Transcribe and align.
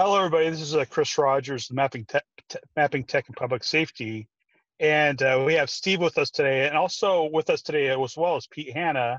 Hello, 0.00 0.16
everybody. 0.16 0.48
This 0.48 0.60
is 0.60 0.76
uh, 0.76 0.84
Chris 0.84 1.18
Rogers, 1.18 1.72
Mapping 1.72 2.04
Tech, 2.04 2.22
Te- 2.48 2.60
Mapping 2.76 3.02
Tech 3.02 3.26
and 3.26 3.34
Public 3.34 3.64
Safety, 3.64 4.28
and 4.78 5.20
uh, 5.20 5.42
we 5.44 5.54
have 5.54 5.68
Steve 5.68 6.00
with 6.00 6.18
us 6.18 6.30
today, 6.30 6.68
and 6.68 6.76
also 6.76 7.28
with 7.32 7.50
us 7.50 7.62
today 7.62 7.88
as 7.88 8.16
well 8.16 8.36
as 8.36 8.46
Pete 8.46 8.72
Hanna, 8.72 9.18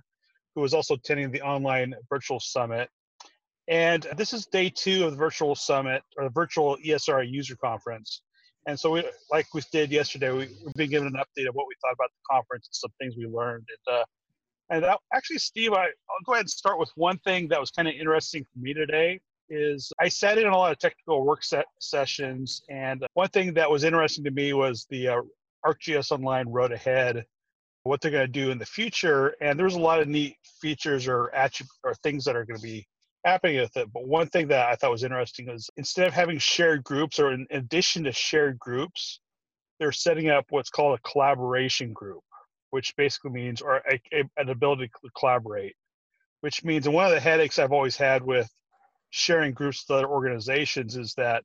who 0.55 0.63
is 0.63 0.73
also 0.73 0.94
attending 0.94 1.31
the 1.31 1.42
online 1.42 1.94
virtual 2.10 2.39
summit. 2.39 2.89
And 3.68 4.07
this 4.15 4.31
is 4.31 4.46
day 4.46 4.70
two 4.73 5.04
of 5.04 5.12
the 5.12 5.18
virtual 5.18 5.54
summit 5.54 6.02
or 6.18 6.23
the 6.23 6.29
virtual 6.29 6.78
ESRI 6.78 7.30
user 7.30 7.58
conference. 7.58 8.22
And 8.66 8.80
so, 8.80 8.92
we, 8.92 9.04
like 9.30 9.54
we 9.54 9.62
did 9.74 9.92
yesterday, 9.92 10.32
we, 10.32 10.48
we've 10.64 10.74
been 10.76 10.90
given 10.90 11.10
an 11.10 11.16
update 11.16 11.50
of 11.50 11.56
what 11.56 11.68
we 11.68 11.76
thought 11.82 11.92
about 11.92 12.10
the 12.10 12.34
conference 12.34 12.70
and 12.70 12.76
some 12.76 12.92
things 13.02 13.16
we 13.18 13.26
learned. 13.26 13.68
And, 13.86 13.98
uh, 13.98 14.06
and 14.70 14.84
that, 14.86 15.00
actually, 15.14 15.40
Steve, 15.40 15.74
I, 15.74 15.88
I'll 15.88 16.23
go 16.26 16.36
ahead 16.36 16.44
and 16.44 16.50
start 16.50 16.80
with 16.80 16.90
one 16.96 17.18
thing 17.18 17.50
that 17.50 17.59
was 17.59 17.70
kind 17.70 17.90
of 17.90 17.96
interesting 17.96 18.46
for 18.46 18.59
me 18.59 18.73
today 18.73 19.20
is 19.50 19.91
I 20.00 20.09
sat 20.09 20.38
in 20.38 20.48
a 20.48 20.58
lot 20.58 20.72
of 20.72 20.80
technical 20.80 21.26
work 21.26 21.44
set 21.44 21.66
sessions, 21.80 22.62
and 22.70 23.05
one 23.14 23.30
thing 23.30 23.54
that 23.56 23.70
was 23.70 23.84
interesting 23.84 24.23
to 24.26 24.32
me 24.32 24.54
was 24.54 24.86
the 24.90 25.08
uh, 25.10 25.22
ArcGIS 25.66 26.12
Online 26.12 26.48
Road 26.48 26.72
Ahead, 26.72 27.26
what 27.84 28.02
they're 28.02 28.12
going 28.12 28.26
to 28.26 28.32
do 28.32 28.52
in 28.52 28.58
the 28.58 28.66
future. 28.66 29.36
And 29.42 29.59
there's 29.59 29.76
a 29.76 29.80
lot 29.80 30.00
of 30.00 30.08
neat 30.08 30.36
features 30.62 31.08
or 31.08 31.34
attributes 31.34 31.80
or 31.84 31.94
things 31.96 32.26
that 32.26 32.36
are 32.36 32.46
going 32.46 32.59
to 32.59 32.64
be 32.64 32.88
happening 33.26 33.59
with 33.59 33.76
it. 33.78 33.92
But 33.94 34.08
one 34.08 34.28
thing 34.28 34.48
that 34.50 34.70
I 34.70 34.76
thought 34.76 34.92
was 34.92 35.04
interesting 35.04 35.48
was 35.48 35.70
instead 35.78 36.08
of 36.08 36.14
having 36.14 36.38
shared 36.38 36.84
groups, 36.84 37.20
or 37.20 37.31
in 37.31 37.48
addition 37.52 38.04
to 38.04 38.12
shared 38.12 38.59
groups, 38.59 39.20
they're 39.80 39.92
setting 39.92 40.30
up 40.30 40.45
what's 40.50 40.70
called 40.70 41.00
a 41.00 41.09
collaboration 41.09 41.94
group, 41.94 42.23
which 42.72 42.95
basically 42.98 43.31
means 43.31 43.62
or 43.62 43.78
a, 43.78 44.00
a, 44.14 44.23
an 44.38 44.50
ability 44.50 44.88
to 44.88 45.09
collaborate. 45.18 45.76
Which 46.42 46.64
means, 46.64 46.86
and 46.86 46.95
one 46.95 47.06
of 47.06 47.12
the 47.12 47.20
headaches 47.20 47.59
I've 47.59 47.73
always 47.73 47.98
had 47.98 48.23
with 48.23 48.50
sharing 49.09 49.54
groups 49.54 49.86
with 49.88 49.98
other 49.98 50.08
organizations 50.08 50.95
is 50.95 51.13
that 51.16 51.44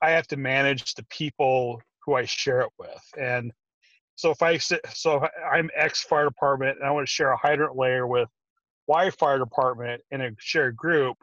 I 0.00 0.10
have 0.10 0.26
to 0.28 0.36
manage 0.36 0.94
the 0.94 1.04
people 1.04 1.80
who 2.04 2.14
I 2.14 2.24
share 2.24 2.62
it 2.62 2.70
with. 2.78 3.02
And 3.18 3.52
so 4.16 4.30
if 4.30 4.42
I 4.42 4.58
so 4.58 4.80
if 5.16 5.30
I'm 5.50 5.70
X 5.74 6.02
fire 6.02 6.24
department 6.24 6.78
and 6.78 6.86
I 6.86 6.90
want 6.90 7.06
to 7.06 7.12
share 7.12 7.32
a 7.32 7.36
hydrant 7.36 7.76
layer 7.76 8.06
with 8.06 8.28
Y 8.86 9.10
fire 9.10 9.38
department 9.38 10.02
in 10.10 10.20
a 10.20 10.30
shared 10.38 10.76
group, 10.76 11.16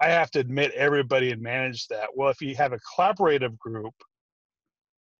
I 0.00 0.08
have 0.08 0.30
to 0.32 0.40
admit 0.40 0.72
everybody 0.72 1.32
and 1.32 1.42
manage 1.42 1.88
that. 1.88 2.08
Well, 2.14 2.30
if 2.30 2.40
you 2.40 2.54
have 2.56 2.72
a 2.72 2.78
collaborative 2.78 3.58
group, 3.58 3.94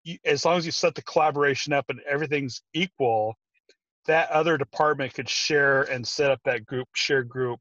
you, 0.05 0.19
as 0.25 0.45
long 0.45 0.57
as 0.57 0.67
you 0.67 0.73
set 0.73 0.95
the 0.95 1.03
collaboration 1.03 1.73
up 1.73 1.87
and 1.89 2.01
everything's 2.09 2.63
equal, 2.75 3.35
that 4.07 4.31
other 4.31 4.57
department 4.57 5.15
could 5.15 5.29
share 5.29 5.83
and 5.83 6.07
set 6.07 6.31
up 6.31 6.41
that 6.45 6.65
group 6.65 6.89
share 6.95 7.25
group 7.25 7.61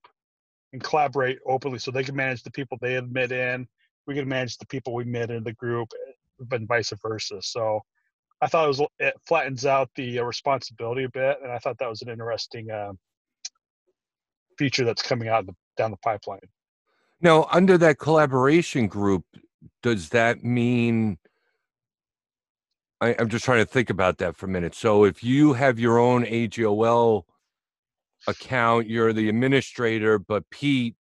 and 0.74 0.84
collaborate 0.84 1.40
openly 1.46 1.80
so 1.80 1.92
they 1.92 2.04
can 2.04 2.16
manage 2.16 2.44
the 2.44 2.52
people 2.52 2.78
they 2.82 2.96
admit 2.96 3.32
in. 3.32 3.68
We 4.06 4.16
can 4.16 4.28
manage 4.28 4.58
the 4.58 4.66
people 4.66 4.94
we 4.94 5.04
admit 5.04 5.32
in 5.32 5.44
the 5.44 5.54
group 5.54 5.90
and 6.52 6.68
vice 6.68 6.94
versa. 7.02 7.42
So 7.42 7.82
i 8.42 8.48
thought 8.48 8.66
it 8.66 8.68
was 8.68 8.82
it 9.00 9.16
flattens 9.28 9.66
out 9.66 9.90
the 9.96 10.20
uh, 10.20 10.24
responsibility 10.24 11.04
a 11.04 11.10
bit 11.10 11.38
and 11.44 11.52
i 11.52 11.58
thought 11.58 11.78
that 11.80 11.90
was 11.90 12.02
an 12.02 12.10
interesting 12.10 12.70
uh, 12.70 12.92
feature 14.58 14.86
that's 14.86 15.02
coming 15.02 15.28
out 15.28 15.46
the, 15.46 15.54
down 15.78 15.92
the 15.92 15.98
pipeline. 15.98 16.40
Now 17.22 17.48
under 17.52 17.78
that 17.80 18.00
collaboration 18.00 18.88
group 18.88 19.24
does 19.84 20.10
that 20.10 20.44
mean 20.44 21.18
I, 23.02 23.16
i'm 23.20 23.30
just 23.30 23.46
trying 23.46 23.60
to 23.60 23.66
think 23.66 23.90
about 23.90 24.18
that 24.20 24.36
for 24.36 24.46
a 24.46 24.50
minute. 24.50 24.76
So 24.76 25.04
if 25.04 25.24
you 25.24 25.54
have 25.54 25.80
your 25.80 26.00
own 26.00 26.24
agol 26.26 27.24
account, 28.28 28.88
you're 28.88 29.14
the 29.14 29.30
administrator, 29.30 30.20
but 30.20 30.50
Pete 30.50 30.96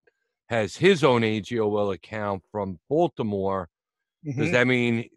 has 0.49 0.75
his 0.75 1.03
own 1.03 1.21
AGOL 1.21 1.93
account 1.93 2.43
from 2.51 2.79
Baltimore. 2.89 3.69
Mm-hmm. 4.25 4.41
Does 4.41 4.51
that 4.51 4.67
mean 4.67 5.09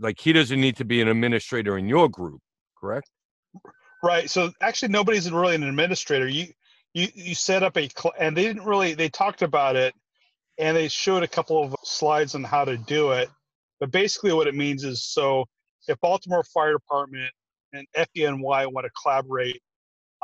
like 0.00 0.18
he 0.18 0.32
doesn't 0.32 0.60
need 0.60 0.76
to 0.76 0.84
be 0.84 1.00
an 1.00 1.08
administrator 1.08 1.78
in 1.78 1.88
your 1.88 2.08
group, 2.08 2.40
correct? 2.78 3.08
Right. 4.02 4.28
So 4.28 4.50
actually, 4.60 4.88
nobody's 4.88 5.30
really 5.30 5.54
an 5.54 5.62
administrator. 5.62 6.26
You 6.26 6.48
you 6.92 7.08
you 7.14 7.34
set 7.34 7.62
up 7.62 7.76
a 7.76 7.88
cl- 7.88 8.14
and 8.18 8.36
they 8.36 8.42
didn't 8.42 8.64
really 8.64 8.94
they 8.94 9.08
talked 9.08 9.42
about 9.42 9.76
it 9.76 9.94
and 10.58 10.76
they 10.76 10.88
showed 10.88 11.22
a 11.22 11.28
couple 11.28 11.62
of 11.62 11.74
slides 11.84 12.34
on 12.34 12.44
how 12.44 12.64
to 12.64 12.76
do 12.76 13.12
it. 13.12 13.30
But 13.80 13.90
basically, 13.90 14.32
what 14.32 14.48
it 14.48 14.54
means 14.54 14.84
is 14.84 15.04
so 15.04 15.46
if 15.88 15.98
Baltimore 16.00 16.44
Fire 16.44 16.72
Department 16.72 17.30
and 17.72 17.86
FDNY 17.96 18.72
want 18.72 18.84
to 18.84 18.90
collaborate 19.00 19.62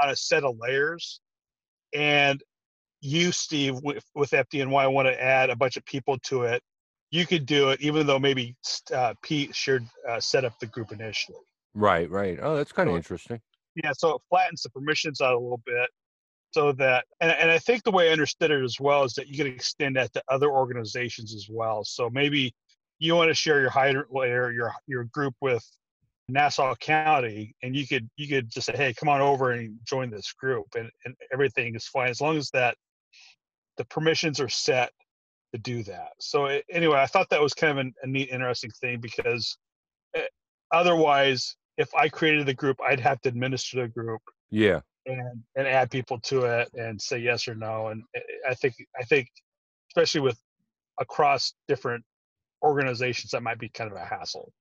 on 0.01 0.11
a 0.11 0.17
set 0.17 0.45
of 0.45 0.57
layers. 0.59 1.21
And 1.95 2.43
you, 3.01 3.33
Steve, 3.33 3.77
with, 3.83 4.05
with 4.15 4.31
FDNY, 4.31 4.93
want 4.93 5.09
to 5.09 5.23
add 5.23 5.51
a 5.51 5.57
bunch 5.57 5.77
of 5.77 5.85
people 5.85 6.19
to 6.25 6.43
it. 6.43 6.63
You 7.11 7.27
could 7.27 7.47
do 7.47 7.71
it, 7.71 7.81
even 7.81 8.07
though 8.07 8.19
maybe 8.19 8.55
uh, 8.95 9.15
Pete 9.23 9.55
should 9.55 9.87
uh, 10.09 10.21
set 10.21 10.45
up 10.45 10.59
the 10.59 10.67
group 10.67 10.93
initially. 10.93 11.39
Right, 11.75 12.11
right. 12.11 12.39
Oh, 12.43 12.57
that's 12.57 12.73
kind 12.73 12.89
of 12.89 12.93
so, 12.93 12.97
interesting. 12.97 13.41
Yeah, 13.83 13.93
so 13.97 14.17
it 14.17 14.23
flattens 14.29 14.63
the 14.63 14.71
permissions 14.71 15.21
out 15.21 15.35
a 15.35 15.39
little 15.39 15.63
bit 15.65 15.89
so 16.51 16.73
that 16.73 17.05
and, 17.21 17.31
and 17.33 17.51
i 17.51 17.59
think 17.59 17.83
the 17.83 17.91
way 17.91 18.09
i 18.09 18.13
understood 18.13 18.51
it 18.51 18.63
as 18.63 18.79
well 18.81 19.05
is 19.05 19.15
that 19.15 19.29
you 19.29 19.37
can 19.37 19.47
extend 19.47 19.97
that 19.97 20.13
to 20.13 20.23
other 20.29 20.51
organizations 20.51 21.35
as 21.35 21.47
well 21.51 21.85
so 21.85 22.09
maybe 22.11 22.55
you 22.99 23.15
want 23.15 23.29
to 23.29 23.35
share 23.35 23.61
your 23.61 23.71
hydrant 23.71 24.13
layer 24.13 24.51
your 24.51 24.73
your 24.87 25.05
group 25.05 25.35
with 25.41 25.65
Nassau 26.29 26.75
County, 26.77 27.55
and 27.63 27.75
you 27.75 27.87
could 27.87 28.09
you 28.17 28.29
could 28.29 28.51
just 28.51 28.67
say, 28.67 28.77
"Hey, 28.77 28.95
come 28.95 29.09
on 29.09 29.21
over 29.21 29.53
and 29.53 29.79
join 29.85 30.11
this 30.11 30.33
group," 30.33 30.67
and, 30.77 30.91
and 31.05 31.15
everything 31.33 31.75
is 31.75 31.87
fine 31.87 32.11
as 32.11 32.21
long 32.21 32.37
as 32.37 32.51
that 32.51 32.77
the 33.79 33.85
permissions 33.87 34.41
are 34.41 34.49
set 34.49 34.93
to 35.55 35.59
do 35.59 35.83
that. 35.85 36.11
So 36.21 36.47
it, 36.47 36.65
anyway, 36.71 36.99
I 36.99 37.07
thought 37.07 37.31
that 37.31 37.41
was 37.41 37.55
kind 37.55 37.71
of 37.73 37.79
an, 37.79 37.95
a 38.03 38.07
neat, 38.07 38.29
interesting 38.29 38.71
thing 38.81 39.01
because 39.01 39.57
it, 40.13 40.21
eh, 40.21 40.27
otherwise, 40.73 41.57
if 41.79 41.89
I 41.95 42.09
created 42.09 42.47
the 42.47 42.55
group, 42.55 42.77
I'd 42.87 43.01
have 43.01 43.21
to 43.23 43.31
administer 43.31 43.81
the 43.81 43.89
group. 43.89 44.21
Yeah. 44.51 44.81
And 45.07 45.43
and 45.57 45.67
add 45.67 45.91
people 45.91 46.21
to 46.25 46.45
it 46.45 46.69
and 46.75 47.01
say 47.01 47.19
yes 47.19 47.49
or 47.49 47.55
no. 47.55 47.89
And 47.89 48.03
eh, 48.15 48.21
I 48.49 48.55
think 48.55 48.75
I 49.01 49.05
think 49.05 49.29
especially 49.91 50.21
with 50.21 50.39
across 51.01 51.55
different 51.69 52.05
organizations, 52.63 53.31
that 53.31 53.43
might 53.43 53.59
be 53.59 53.71
kind 53.71 53.91
of 53.91 53.97
a 53.97 54.05
hassle. 54.05 54.53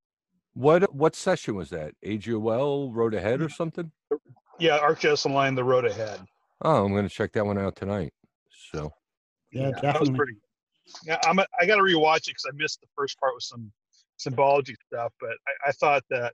What 0.58 0.82
uh, 0.82 0.88
what 0.90 1.16
session 1.16 1.56
was 1.56 1.70
that? 1.70 1.94
AGOL 2.04 2.90
Road 2.92 3.14
Ahead 3.14 3.44
or 3.44 3.50
something? 3.50 3.92
Yeah, 4.58 4.80
ArcGIS 4.80 5.28
Online, 5.28 5.54
the 5.54 5.64
Road 5.64 5.86
Ahead. 5.86 6.20
Oh, 6.64 6.84
I'm 6.84 6.94
going 6.94 7.08
to 7.08 7.14
check 7.14 7.32
that 7.34 7.46
one 7.46 7.60
out 7.60 7.76
tonight. 7.76 8.12
So. 8.72 8.92
Yeah, 9.52 9.70
yeah 9.70 9.82
definitely. 9.82 10.16
pretty, 10.16 10.34
yeah, 11.06 11.20
I'm. 11.28 11.38
A, 11.38 11.46
I 11.62 11.68
got 11.68 11.76
to 11.76 11.84
rewatch 11.84 12.28
it 12.28 12.30
because 12.30 12.46
I 12.48 12.56
missed 12.56 12.82
the 12.82 12.88
first 12.96 13.20
part 13.20 13.36
with 13.36 13.44
some 13.44 13.72
symbology 14.18 14.76
stuff, 14.92 15.14
but 15.20 15.30
I, 15.48 15.70
I 15.70 15.72
thought 15.74 16.04
that 16.10 16.34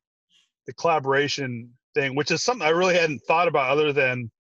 the 0.68 0.74
collaboration 0.76 1.70
thing, 1.94 2.16
which 2.16 2.32
is 2.32 2.42
something 2.42 2.66
I 2.66 2.72
really 2.72 2.96
hadn't 2.96 3.24
thought 3.28 3.50
about, 3.50 3.72
other 3.72 3.92
than 3.92 4.32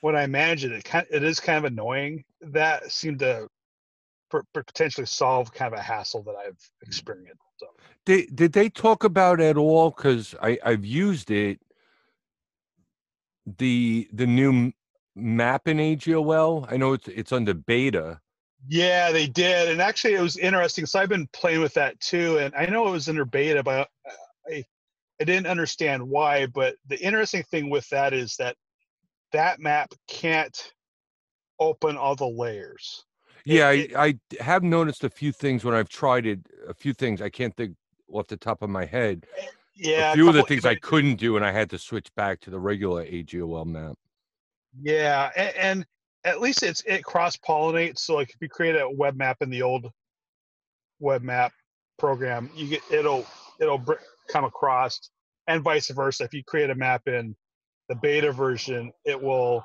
when 0.00 0.16
I 0.16 0.26
manage 0.28 0.64
it, 0.64 0.72
it 0.72 0.84
kind 0.84 1.06
it 1.10 1.22
is 1.22 1.40
kind 1.40 1.58
of 1.58 1.70
annoying. 1.70 2.24
That 2.40 2.90
seemed 2.90 3.18
to 3.18 3.48
potentially 4.54 5.06
solve 5.06 5.52
kind 5.52 5.74
of 5.74 5.78
a 5.78 5.82
hassle 5.82 6.22
that 6.22 6.36
I've 6.36 6.54
mm. 6.54 6.86
experienced. 6.86 7.42
So. 7.60 7.66
Did 8.06 8.34
did 8.34 8.52
they 8.52 8.70
talk 8.70 9.04
about 9.04 9.40
at 9.40 9.56
all? 9.56 9.90
Because 9.90 10.34
I 10.42 10.58
I've 10.64 10.84
used 10.84 11.30
it. 11.30 11.60
The 13.58 14.08
the 14.12 14.26
new 14.26 14.72
map 15.14 15.68
in 15.68 15.76
AGOL. 15.76 16.66
I 16.72 16.76
know 16.76 16.94
it's 16.94 17.08
it's 17.08 17.32
under 17.32 17.54
beta. 17.54 18.20
Yeah, 18.68 19.10
they 19.10 19.26
did, 19.26 19.68
and 19.68 19.80
actually 19.80 20.14
it 20.14 20.20
was 20.20 20.36
interesting. 20.36 20.86
So 20.86 20.98
I've 20.98 21.08
been 21.08 21.28
playing 21.32 21.60
with 21.60 21.74
that 21.74 21.98
too, 22.00 22.38
and 22.38 22.54
I 22.54 22.66
know 22.66 22.88
it 22.88 22.92
was 22.92 23.08
under 23.08 23.24
beta, 23.24 23.62
but 23.62 23.88
uh, 24.06 24.12
I 24.48 24.64
I 25.20 25.24
didn't 25.24 25.46
understand 25.46 26.02
why. 26.02 26.46
But 26.46 26.76
the 26.86 26.98
interesting 26.98 27.42
thing 27.42 27.68
with 27.68 27.88
that 27.90 28.12
is 28.14 28.36
that 28.36 28.56
that 29.32 29.60
map 29.60 29.92
can't 30.08 30.72
open 31.58 31.96
all 31.96 32.16
the 32.16 32.28
layers. 32.28 33.04
Yeah, 33.44 33.70
it, 33.70 33.94
I, 33.94 34.18
I 34.40 34.42
have 34.42 34.62
noticed 34.62 35.04
a 35.04 35.10
few 35.10 35.32
things 35.32 35.64
when 35.64 35.74
I've 35.74 35.88
tried 35.88 36.26
it. 36.26 36.40
A 36.68 36.74
few 36.74 36.92
things 36.92 37.20
I 37.20 37.28
can't 37.28 37.56
think 37.56 37.76
off 38.12 38.26
the 38.26 38.36
top 38.36 38.62
of 38.62 38.70
my 38.70 38.84
head. 38.84 39.26
Yeah, 39.74 40.12
a 40.12 40.14
few 40.14 40.26
a 40.26 40.28
of 40.30 40.34
the 40.34 40.42
things 40.42 40.64
I 40.64 40.74
couldn't 40.74 41.16
do, 41.16 41.36
and 41.36 41.44
I 41.44 41.52
had 41.52 41.70
to 41.70 41.78
switch 41.78 42.14
back 42.14 42.40
to 42.40 42.50
the 42.50 42.58
regular 42.58 43.04
AGOL 43.04 43.66
map. 43.66 43.96
Yeah, 44.80 45.30
and, 45.36 45.56
and 45.56 45.86
at 46.24 46.40
least 46.40 46.62
it's 46.62 46.82
it 46.86 47.04
cross 47.04 47.36
pollinates. 47.36 48.00
So 48.00 48.16
like 48.16 48.30
if 48.30 48.36
you 48.40 48.48
create 48.48 48.76
a 48.76 48.88
web 48.88 49.16
map 49.16 49.38
in 49.40 49.50
the 49.50 49.62
old 49.62 49.90
web 50.98 51.22
map 51.22 51.52
program, 51.98 52.50
you 52.54 52.68
get 52.68 52.82
it'll 52.90 53.26
it'll 53.58 53.84
come 54.28 54.44
across, 54.44 55.10
and 55.46 55.62
vice 55.62 55.88
versa. 55.90 56.24
If 56.24 56.34
you 56.34 56.44
create 56.44 56.70
a 56.70 56.74
map 56.74 57.08
in 57.08 57.34
the 57.88 57.94
beta 57.96 58.32
version, 58.32 58.92
it 59.04 59.20
will 59.20 59.64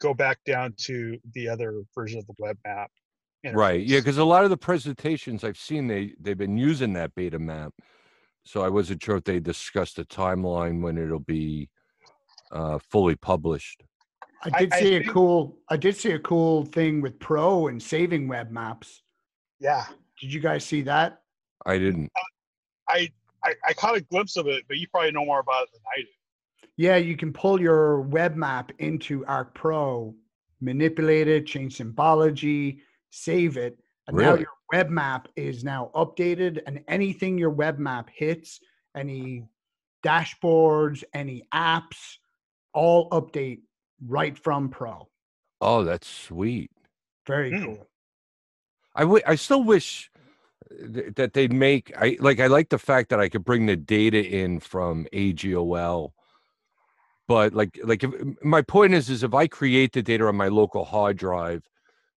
go 0.00 0.14
back 0.14 0.38
down 0.44 0.74
to 0.78 1.18
the 1.34 1.48
other 1.48 1.82
version 1.94 2.18
of 2.18 2.26
the 2.26 2.34
web 2.38 2.58
map. 2.66 2.90
Interface. 3.44 3.54
Right. 3.54 3.86
Yeah, 3.86 3.98
because 3.98 4.18
a 4.18 4.24
lot 4.24 4.44
of 4.44 4.50
the 4.50 4.56
presentations 4.56 5.44
I've 5.44 5.58
seen, 5.58 5.86
they 5.86 6.14
they've 6.20 6.38
been 6.38 6.56
using 6.56 6.92
that 6.94 7.14
beta 7.14 7.38
map. 7.38 7.72
So 8.44 8.62
I 8.62 8.68
wasn't 8.68 9.02
sure 9.02 9.16
if 9.16 9.24
they 9.24 9.40
discussed 9.40 9.98
a 9.98 10.04
timeline 10.04 10.80
when 10.80 10.98
it'll 10.98 11.18
be 11.18 11.68
uh, 12.52 12.78
fully 12.90 13.16
published. 13.16 13.82
I 14.44 14.60
did 14.60 14.72
I, 14.72 14.80
see 14.80 14.94
I 14.94 14.98
a 14.98 15.00
think, 15.00 15.12
cool. 15.12 15.58
I 15.68 15.76
did 15.76 15.96
see 15.96 16.12
a 16.12 16.18
cool 16.18 16.64
thing 16.66 17.00
with 17.00 17.18
Pro 17.18 17.66
and 17.68 17.82
saving 17.82 18.28
web 18.28 18.50
maps. 18.50 19.02
Yeah, 19.58 19.86
Did 20.20 20.32
you 20.32 20.40
guys 20.40 20.64
see 20.64 20.82
that? 20.82 21.22
I 21.64 21.78
didn't. 21.78 22.10
I, 22.88 23.08
I 23.42 23.54
I 23.66 23.72
caught 23.72 23.96
a 23.96 24.00
glimpse 24.00 24.36
of 24.36 24.46
it, 24.46 24.64
but 24.68 24.76
you 24.76 24.86
probably 24.88 25.10
know 25.12 25.24
more 25.24 25.40
about 25.40 25.64
it 25.64 25.68
than 25.72 25.80
I 25.96 26.00
do. 26.02 26.08
Yeah, 26.76 26.96
you 26.96 27.16
can 27.16 27.32
pull 27.32 27.60
your 27.60 28.02
web 28.02 28.36
map 28.36 28.70
into 28.78 29.24
Arc 29.26 29.54
Pro, 29.54 30.14
manipulate 30.60 31.26
it, 31.28 31.46
change 31.46 31.76
symbology, 31.76 32.80
save 33.10 33.56
it, 33.56 33.78
and 34.06 34.16
now 34.16 34.34
your 34.34 34.52
web 34.72 34.90
map 34.90 35.28
is 35.36 35.64
now 35.64 35.90
updated. 35.94 36.60
And 36.66 36.84
anything 36.86 37.38
your 37.38 37.50
web 37.50 37.78
map 37.78 38.10
hits, 38.14 38.60
any 38.94 39.44
dashboards, 40.04 41.02
any 41.14 41.42
apps, 41.52 42.16
all 42.74 43.08
update 43.10 43.60
right 44.06 44.36
from 44.36 44.68
Pro. 44.68 45.08
Oh, 45.60 45.82
that's 45.82 46.06
sweet. 46.06 46.70
Very 47.26 47.50
Hmm. 47.50 47.64
cool. 47.64 47.86
I 48.94 49.00
wi- 49.00 49.22
I 49.26 49.34
still 49.34 49.64
wish 49.64 50.10
th- 50.70 51.14
that 51.14 51.32
they'd 51.32 51.52
make 51.52 51.92
I 51.96 52.16
like 52.20 52.38
I 52.40 52.46
like 52.46 52.68
the 52.68 52.78
fact 52.78 53.08
that 53.10 53.20
I 53.20 53.28
could 53.28 53.44
bring 53.44 53.66
the 53.66 53.76
data 53.76 54.22
in 54.22 54.60
from 54.60 55.06
AGOL. 55.12 56.12
But 57.28 57.54
like 57.54 57.78
like 57.82 58.04
if, 58.04 58.10
my 58.42 58.62
point 58.62 58.94
is 58.94 59.10
is 59.10 59.22
if 59.22 59.34
I 59.34 59.46
create 59.46 59.92
the 59.92 60.02
data 60.02 60.26
on 60.26 60.36
my 60.36 60.48
local 60.48 60.84
hard 60.84 61.16
drive, 61.16 61.64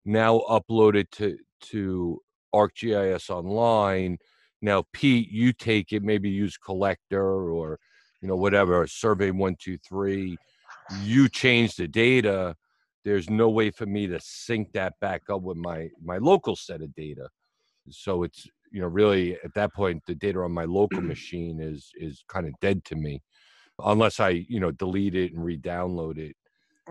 now 0.06 0.40
upload 0.50 0.96
it 0.96 1.12
to 1.14 1.38
to 1.72 2.22
ArcGIS 2.54 3.30
online. 3.30 4.18
Now 4.62 4.84
Pete, 4.94 5.32
you 5.32 5.54
take 5.54 5.94
it, 5.94 6.04
maybe 6.04 6.30
use 6.30 6.58
collector 6.58 7.50
or 7.52 7.80
you 8.22 8.28
know 8.28 8.36
whatever 8.36 8.86
survey 8.88 9.32
one 9.32 9.56
two 9.60 9.78
three. 9.78 10.38
You 11.04 11.30
change 11.30 11.76
the 11.76 11.88
data 11.88 12.56
there's 13.06 13.30
no 13.30 13.50
way 13.50 13.72
for 13.72 13.86
me 13.86 14.08
to 14.08 14.20
sync 14.22 14.72
that 14.74 14.94
back 15.00 15.24
up 15.30 15.42
with 15.42 15.58
my 15.58 15.90
my 16.04 16.18
local 16.18 16.56
set 16.56 16.82
of 16.82 16.94
data 16.96 17.28
so 17.90 18.24
it's 18.24 18.48
you 18.72 18.82
know 18.82 18.88
really 18.88 19.34
at 19.44 19.54
that 19.56 19.74
point 19.74 20.02
the 20.06 20.16
data 20.16 20.40
on 20.40 20.52
my 20.52 20.66
local 20.66 21.02
machine 21.14 21.60
is 21.62 21.92
is 21.96 22.24
kind 22.28 22.48
of 22.48 22.54
dead 22.62 22.84
to 22.86 22.96
me 22.96 23.22
unless 23.86 24.20
i 24.20 24.30
you 24.30 24.60
know 24.60 24.72
delete 24.72 25.16
it 25.16 25.34
and 25.34 25.44
re-download 25.44 26.18
it 26.18 26.36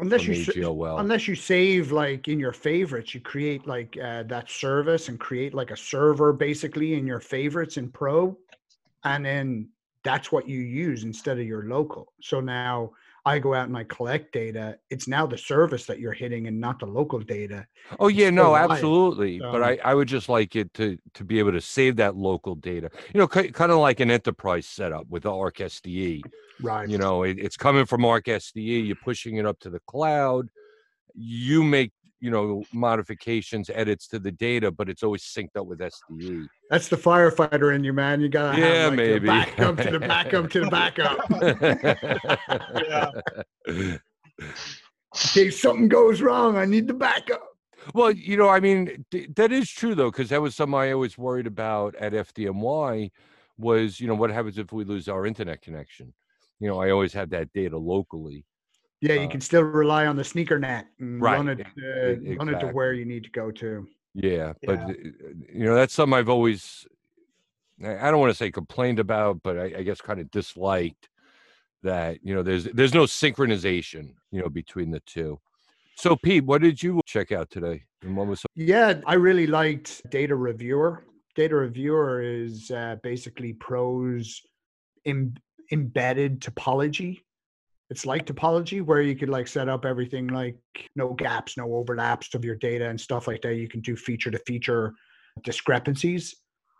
Unless 0.00 0.26
you 0.26 0.34
AGOL. 0.34 1.00
unless 1.00 1.26
you 1.26 1.34
save 1.34 1.90
like 1.90 2.28
in 2.28 2.38
your 2.38 2.52
favorites, 2.52 3.14
you 3.14 3.20
create 3.20 3.66
like 3.66 3.98
uh, 4.00 4.22
that 4.24 4.48
service 4.48 5.08
and 5.08 5.18
create 5.18 5.54
like 5.54 5.72
a 5.72 5.76
server 5.76 6.32
basically 6.32 6.94
in 6.94 7.04
your 7.04 7.18
favorites 7.18 7.78
in 7.78 7.90
Pro, 7.90 8.38
and 9.02 9.26
then 9.26 9.68
that's 10.04 10.30
what 10.30 10.48
you 10.48 10.60
use 10.60 11.02
instead 11.02 11.38
of 11.40 11.46
your 11.46 11.64
local. 11.64 12.12
So 12.22 12.38
now 12.40 12.92
I 13.24 13.38
go 13.38 13.52
out 13.54 13.68
and 13.68 13.76
I 13.76 13.84
collect 13.84 14.32
data. 14.32 14.78
It's 14.90 15.06
now 15.08 15.26
the 15.26 15.36
service 15.36 15.84
that 15.86 15.98
you're 16.00 16.12
hitting 16.12 16.46
and 16.46 16.58
not 16.60 16.78
the 16.78 16.86
local 16.86 17.18
data. 17.20 17.66
oh 18.00 18.08
yeah 18.08 18.30
no 18.30 18.54
absolutely 18.54 19.38
but 19.38 19.62
i 19.62 19.78
i 19.84 19.94
would 19.94 20.08
just 20.08 20.28
like 20.28 20.54
it 20.56 20.72
to 20.74 20.98
to 21.14 21.24
be 21.24 21.38
able 21.38 21.52
to 21.52 21.60
save 21.60 21.96
that 21.96 22.14
local 22.16 22.54
data 22.54 22.90
you 23.14 23.18
know 23.18 23.26
kind 23.28 23.72
of 23.72 23.78
like 23.78 24.00
an 24.00 24.10
enterprise 24.10 24.66
setup 24.66 25.06
with 25.08 25.22
the 25.22 25.32
arc 25.32 25.56
sde 25.56 26.22
Right. 26.60 26.88
you 26.88 26.98
know 26.98 27.22
it, 27.22 27.38
it's 27.38 27.56
coming 27.56 27.86
from 27.86 28.04
arc 28.04 28.26
sde 28.26 28.86
you're 28.86 28.96
pushing 28.96 29.36
it 29.36 29.46
up 29.46 29.58
to 29.60 29.70
the 29.70 29.80
cloud 29.86 30.48
you 31.14 31.64
make 31.64 31.92
you 32.20 32.30
know 32.30 32.62
modifications 32.72 33.70
edits 33.72 34.06
to 34.08 34.18
the 34.18 34.32
data 34.32 34.70
but 34.70 34.88
it's 34.88 35.02
always 35.02 35.22
synced 35.22 35.56
up 35.56 35.66
with 35.66 35.78
sde 35.80 36.46
That's 36.70 36.88
the 36.88 36.96
firefighter 36.96 37.74
in 37.74 37.84
you, 37.84 37.92
man. 37.92 38.20
You 38.20 38.28
gotta 38.28 38.58
Yeah, 38.60 38.66
have 38.66 38.90
like 38.90 38.96
maybe. 38.98 39.18
the 39.20 39.26
backup 39.26 39.76
to 39.78 39.90
the 39.90 40.00
backup 40.00 40.50
to 40.50 40.60
the 40.60 40.70
backup. 40.70 41.18
Yeah. 42.84 43.10
In 44.38 45.30
case 45.32 45.60
something 45.60 45.88
goes 45.88 46.20
wrong, 46.20 46.56
I 46.56 46.64
need 46.64 46.86
the 46.86 46.94
backup. 46.94 47.42
well 47.94 48.10
you 48.10 48.36
know 48.36 48.48
i 48.48 48.60
mean 48.60 49.04
th- 49.10 49.30
that 49.36 49.50
is 49.52 49.70
true 49.70 49.94
though 49.94 50.10
because 50.10 50.28
that 50.28 50.42
was 50.42 50.54
something 50.54 50.74
i 50.78 50.90
always 50.92 51.16
worried 51.16 51.46
about 51.46 51.94
at 51.96 52.12
fdny 52.12 53.10
was 53.56 53.98
you 54.00 54.06
know 54.08 54.14
what 54.14 54.30
happens 54.30 54.58
if 54.58 54.72
we 54.72 54.84
lose 54.84 55.08
our 55.08 55.24
internet 55.26 55.62
connection 55.62 56.12
you 56.60 56.68
know 56.68 56.78
i 56.80 56.90
always 56.90 57.12
had 57.12 57.30
that 57.30 57.50
data 57.52 57.78
locally 57.78 58.44
Yeah, 59.00 59.14
you 59.14 59.26
Uh, 59.26 59.30
can 59.30 59.40
still 59.40 59.62
rely 59.62 60.06
on 60.06 60.16
the 60.16 60.24
sneaker 60.24 60.58
net 60.58 60.88
and 60.98 61.20
run 61.20 61.46
Right, 61.46 61.60
it, 61.60 61.66
e- 61.66 61.82
uh, 61.82 62.32
e- 62.32 62.36
run 62.36 62.48
it 62.48 62.58
to 62.60 62.66
where 62.68 62.92
you 62.92 63.04
need 63.04 63.24
to 63.24 63.30
go 63.30 63.50
to. 63.52 63.86
Yeah, 64.14 64.54
but 64.66 64.80
Yeah. 64.80 64.86
uh, 64.86 64.92
you 65.52 65.64
know 65.64 65.74
that's 65.74 65.94
something 65.94 66.18
I've 66.18 66.28
always 66.28 66.86
I 67.82 68.08
I 68.08 68.10
don't 68.10 68.18
want 68.20 68.30
to 68.30 68.36
say 68.36 68.50
complained 68.50 68.98
about, 68.98 69.42
but 69.42 69.56
I, 69.58 69.64
I 69.78 69.82
guess 69.84 70.00
kind 70.00 70.18
of 70.20 70.30
disliked 70.30 71.08
that 71.82 72.18
you 72.24 72.34
know 72.34 72.42
there's 72.42 72.64
there's 72.64 72.94
no 72.94 73.04
synchronization 73.04 74.14
you 74.32 74.40
know 74.42 74.48
between 74.48 74.90
the 74.90 75.00
two. 75.00 75.38
So 75.96 76.16
Pete, 76.16 76.44
what 76.44 76.62
did 76.62 76.82
you 76.82 77.00
check 77.06 77.30
out 77.30 77.50
today? 77.50 77.84
And 78.02 78.16
what 78.16 78.26
was 78.26 78.44
Yeah, 78.56 79.00
I 79.06 79.14
really 79.14 79.46
liked 79.46 80.02
Data 80.10 80.34
Reviewer. 80.34 81.04
Data 81.36 81.54
Reviewer 81.54 82.20
is 82.20 82.70
uh, 82.72 82.96
basically 83.02 83.52
Pro's 83.52 84.42
Im- 85.04 85.34
embedded 85.70 86.40
topology. 86.40 87.20
It's 87.90 88.04
like 88.04 88.26
topology 88.26 88.82
where 88.82 89.00
you 89.00 89.16
could 89.16 89.30
like 89.30 89.48
set 89.48 89.68
up 89.68 89.84
everything 89.84 90.28
like 90.28 90.58
no 90.94 91.14
gaps, 91.14 91.56
no 91.56 91.74
overlaps 91.74 92.34
of 92.34 92.44
your 92.44 92.56
data 92.56 92.88
and 92.88 93.00
stuff 93.00 93.26
like 93.26 93.40
that. 93.42 93.54
You 93.54 93.68
can 93.68 93.80
do 93.80 93.96
feature 93.96 94.30
to 94.30 94.38
feature 94.40 94.92
discrepancies, 95.42 96.34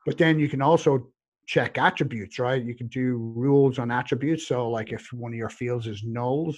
but 0.05 0.19
then 0.19 0.39
you 0.39 0.49
can 0.49 0.61
also 0.61 1.09
check 1.47 1.79
attributes, 1.79 2.39
right? 2.39 2.63
You 2.63 2.75
can 2.75 2.89
do 2.89 3.17
rules 3.35 3.79
on 3.79 3.91
attributes. 3.91 4.47
So, 4.47 4.69
like 4.69 4.93
if 4.93 5.11
one 5.13 5.33
of 5.33 5.39
your 5.39 5.49
fields 5.49 5.87
is 5.87 6.05
nulls, 6.05 6.57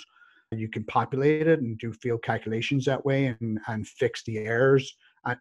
you 0.52 0.68
can 0.68 0.84
populate 0.84 1.46
it 1.46 1.60
and 1.60 1.78
do 1.78 1.92
field 1.92 2.22
calculations 2.22 2.84
that 2.86 3.04
way 3.04 3.36
and, 3.40 3.60
and 3.68 3.86
fix 3.86 4.24
the 4.24 4.38
errors 4.38 4.96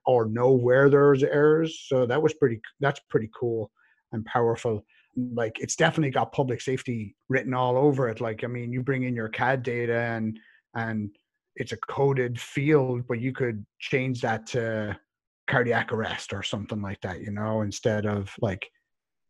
or 0.06 0.26
know 0.26 0.52
where 0.52 0.90
there's 0.90 1.24
errors. 1.24 1.86
So 1.88 2.06
that 2.06 2.22
was 2.22 2.34
pretty, 2.36 2.62
that's 2.80 3.00
pretty 3.10 3.30
cool 3.38 3.72
and 4.12 4.24
powerful. 4.26 4.86
Like 5.34 5.60
it's 5.60 5.76
definitely 5.76 6.12
got 6.12 6.32
public 6.32 6.62
safety 6.62 7.16
written 7.30 7.54
all 7.54 7.78
over 7.78 8.10
it. 8.10 8.22
Like, 8.22 8.44
I 8.44 8.48
mean, 8.48 8.72
you 8.72 8.82
bring 8.82 9.04
in 9.04 9.16
your 9.16 9.30
CAD 9.30 9.64
data 9.64 10.00
and, 10.00 10.40
and 10.76 11.10
it's 11.56 11.72
a 11.72 11.78
coded 11.78 12.40
field, 12.40 13.08
but 13.08 13.20
you 13.20 13.34
could 13.34 13.66
change 13.80 14.22
that 14.22 14.48
to 14.48 14.98
cardiac 15.50 15.92
arrest 15.92 16.34
or 16.34 16.44
something 16.44 16.82
like 16.82 17.02
that, 17.02 17.22
you 17.22 17.32
know, 17.32 17.62
instead 17.62 18.06
of 18.06 18.34
like, 18.42 18.70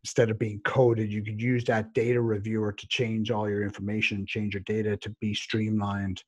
instead 0.04 0.30
of 0.30 0.40
being 0.40 0.62
coded, 0.66 1.12
you 1.12 1.24
could 1.24 1.42
use 1.42 1.64
that 1.66 1.94
data 1.94 2.22
reviewer 2.22 2.72
to 2.72 2.88
change 2.88 3.32
all 3.32 3.50
your 3.50 3.64
information, 3.64 4.26
change 4.26 4.54
your 4.54 4.64
data 4.64 4.96
to 4.98 5.10
be 5.22 5.34
streamlined 5.34 6.24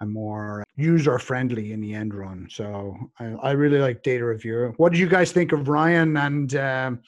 and 0.00 0.10
more 0.10 0.64
user 0.76 1.18
friendly 1.18 1.72
in 1.72 1.80
the 1.80 1.94
end 1.94 2.12
run. 2.12 2.48
So 2.50 2.96
I, 3.20 3.26
I 3.42 3.50
really 3.52 3.78
like 3.78 4.02
data 4.02 4.24
reviewer. 4.24 4.74
What 4.76 4.90
did 4.90 4.98
you 4.98 5.08
guys 5.08 5.30
think 5.30 5.52
of 5.52 5.68
Ryan 5.68 6.16
and 6.16 6.54
um, 6.56 7.00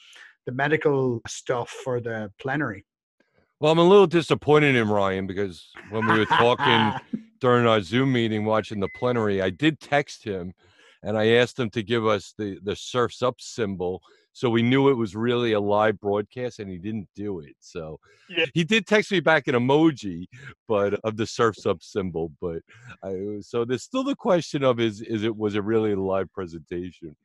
the 0.45 0.51
medical 0.51 1.21
stuff 1.27 1.69
for 1.69 1.99
the 1.99 2.31
plenary? 2.39 2.85
well, 3.59 3.71
I'm 3.71 3.79
a 3.79 3.83
little 3.83 4.07
disappointed 4.07 4.75
in 4.75 4.89
Ryan 4.89 5.27
because 5.27 5.77
when 5.87 6.05
we 6.05 6.17
were 6.17 6.25
talking 6.25 6.93
during 7.39 7.65
our 7.65 7.81
Zoom 7.81 8.11
meeting 8.11 8.43
watching 8.45 8.79
the 8.79 8.89
plenary, 8.89 9.41
I 9.41 9.49
did 9.49 9.79
text 9.79 10.23
him 10.23 10.53
and 11.03 11.17
I 11.17 11.27
asked 11.29 11.57
him 11.59 11.69
to 11.71 11.83
give 11.83 12.05
us 12.05 12.33
the 12.37 12.59
the 12.63 12.75
surfs 12.75 13.21
up 13.21 13.35
symbol 13.39 14.01
so 14.33 14.49
we 14.49 14.61
knew 14.61 14.89
it 14.89 14.95
was 14.95 15.15
really 15.15 15.53
a 15.53 15.59
live 15.61 15.97
broadcast 16.01 16.59
and 16.59 16.69
he 16.69 16.77
didn't 16.77 17.07
do 17.15 17.39
it. 17.39 17.55
So 17.61 17.99
Yeah. 18.27 18.45
he 18.53 18.65
did 18.65 18.85
text 18.85 19.09
me 19.11 19.21
back 19.21 19.47
an 19.47 19.55
emoji 19.55 20.25
but 20.67 20.95
of 21.05 21.15
the 21.15 21.25
surfs 21.25 21.65
up 21.65 21.81
symbol 21.81 22.31
but 22.41 22.61
I 23.03 23.37
so 23.39 23.63
there's 23.63 23.83
still 23.83 24.03
the 24.03 24.15
question 24.15 24.63
of 24.63 24.79
is 24.81 25.01
is 25.01 25.23
it 25.23 25.35
was 25.35 25.55
it 25.55 25.63
really 25.63 25.93
a 25.93 25.99
live 25.99 26.31
presentation? 26.33 27.15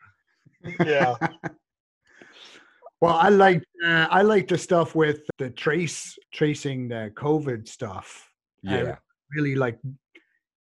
Yeah. 0.85 1.17
Well, 3.01 3.15
I 3.15 3.31
like 3.31 3.63
uh, 3.85 4.07
I 4.11 4.23
like 4.23 4.47
the 4.49 4.59
stuff 4.59 4.95
with 4.95 5.21
the 5.39 5.51
trace 5.51 6.19
tracing 6.35 6.89
the 6.89 7.11
COVID 7.17 7.67
stuff. 7.67 8.31
I 8.69 8.83
Yeah. 8.83 8.97
really 9.35 9.55
like 9.55 9.79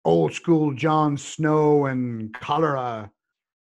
old 0.04 0.32
school 0.32 0.72
John 0.72 1.16
Snow 1.18 1.86
and 1.86 2.32
cholera 2.40 3.10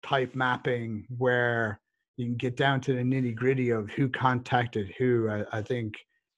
type 0.03 0.35
mapping 0.35 1.05
where 1.17 1.81
you 2.17 2.25
can 2.27 2.37
get 2.37 2.55
down 2.55 2.79
to 2.81 2.93
the 2.93 3.01
nitty 3.01 3.35
gritty 3.35 3.71
of 3.71 3.89
who 3.89 4.07
contacted 4.09 4.93
who. 4.97 5.29
I, 5.29 5.45
I 5.59 5.61
think 5.61 5.95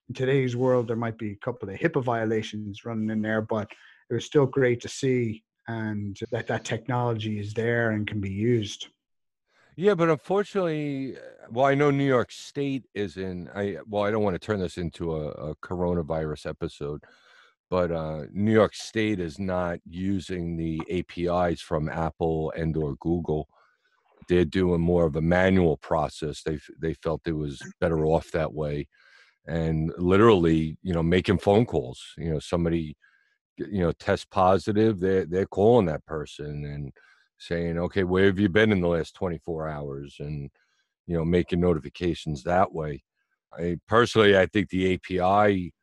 in 0.09 0.15
today's 0.15 0.55
world 0.55 0.87
there 0.87 0.95
might 0.95 1.17
be 1.17 1.31
a 1.33 1.45
couple 1.45 1.69
of 1.69 1.75
HIPAA 1.79 2.03
violations 2.03 2.83
running 2.83 3.09
in 3.11 3.21
there, 3.21 3.41
but 3.41 3.71
it 4.09 4.13
was 4.13 4.25
still 4.25 4.45
great 4.47 4.81
to 4.81 4.89
see 4.89 5.43
and 5.67 6.17
that 6.31 6.47
that 6.47 6.65
technology 6.65 7.39
is 7.39 7.53
there 7.53 7.91
and 7.91 8.07
can 8.07 8.19
be 8.19 8.31
used. 8.31 8.87
Yeah, 9.75 9.95
but 9.95 10.09
unfortunately, 10.09 11.17
uh, 11.17 11.47
well, 11.49 11.65
I 11.65 11.73
know 11.75 11.89
New 11.91 12.05
York 12.05 12.31
State 12.31 12.85
is 12.93 13.17
in. 13.17 13.49
I 13.55 13.77
well, 13.87 14.03
I 14.03 14.11
don't 14.11 14.23
want 14.23 14.35
to 14.39 14.45
turn 14.45 14.59
this 14.59 14.77
into 14.77 15.15
a, 15.15 15.29
a 15.31 15.55
coronavirus 15.57 16.45
episode, 16.47 17.03
but 17.69 17.91
uh, 17.91 18.23
New 18.31 18.51
York 18.53 18.75
State 18.75 19.19
is 19.19 19.39
not 19.39 19.79
using 19.87 20.57
the 20.57 20.81
APIs 20.91 21.61
from 21.61 21.89
Apple 21.89 22.53
and 22.55 22.77
or 22.77 22.95
Google. 22.99 23.47
They're 24.29 24.45
doing 24.45 24.81
more 24.81 25.05
of 25.05 25.15
a 25.15 25.21
manual 25.21 25.77
process. 25.77 26.43
They 26.43 26.59
they 26.79 26.93
felt 26.95 27.21
it 27.27 27.33
was 27.33 27.61
better 27.81 28.05
off 28.05 28.31
that 28.31 28.53
way, 28.53 28.87
and 29.47 29.93
literally, 29.97 30.77
you 30.83 30.93
know, 30.93 31.03
making 31.03 31.39
phone 31.39 31.65
calls. 31.65 32.01
You 32.17 32.33
know, 32.33 32.39
somebody, 32.39 32.97
you 33.57 33.81
know, 33.81 33.91
test 33.93 34.29
positive. 34.31 34.99
They're 34.99 35.25
they're 35.25 35.47
calling 35.47 35.87
that 35.87 36.05
person 36.05 36.65
and 36.65 36.93
saying, 37.43 37.77
okay, 37.77 38.03
where 38.03 38.25
have 38.25 38.39
you 38.39 38.49
been 38.49 38.71
in 38.71 38.81
the 38.81 38.87
last 38.87 39.13
24 39.15 39.67
hours? 39.67 40.17
And, 40.19 40.49
you 41.05 41.17
know, 41.17 41.25
making 41.25 41.59
notifications 41.59 42.43
that 42.43 42.73
way. 42.73 43.03
I 43.57 43.77
personally, 43.87 44.37
I 44.37 44.45
think 44.45 44.69
the 44.69 44.93
API 44.93 45.73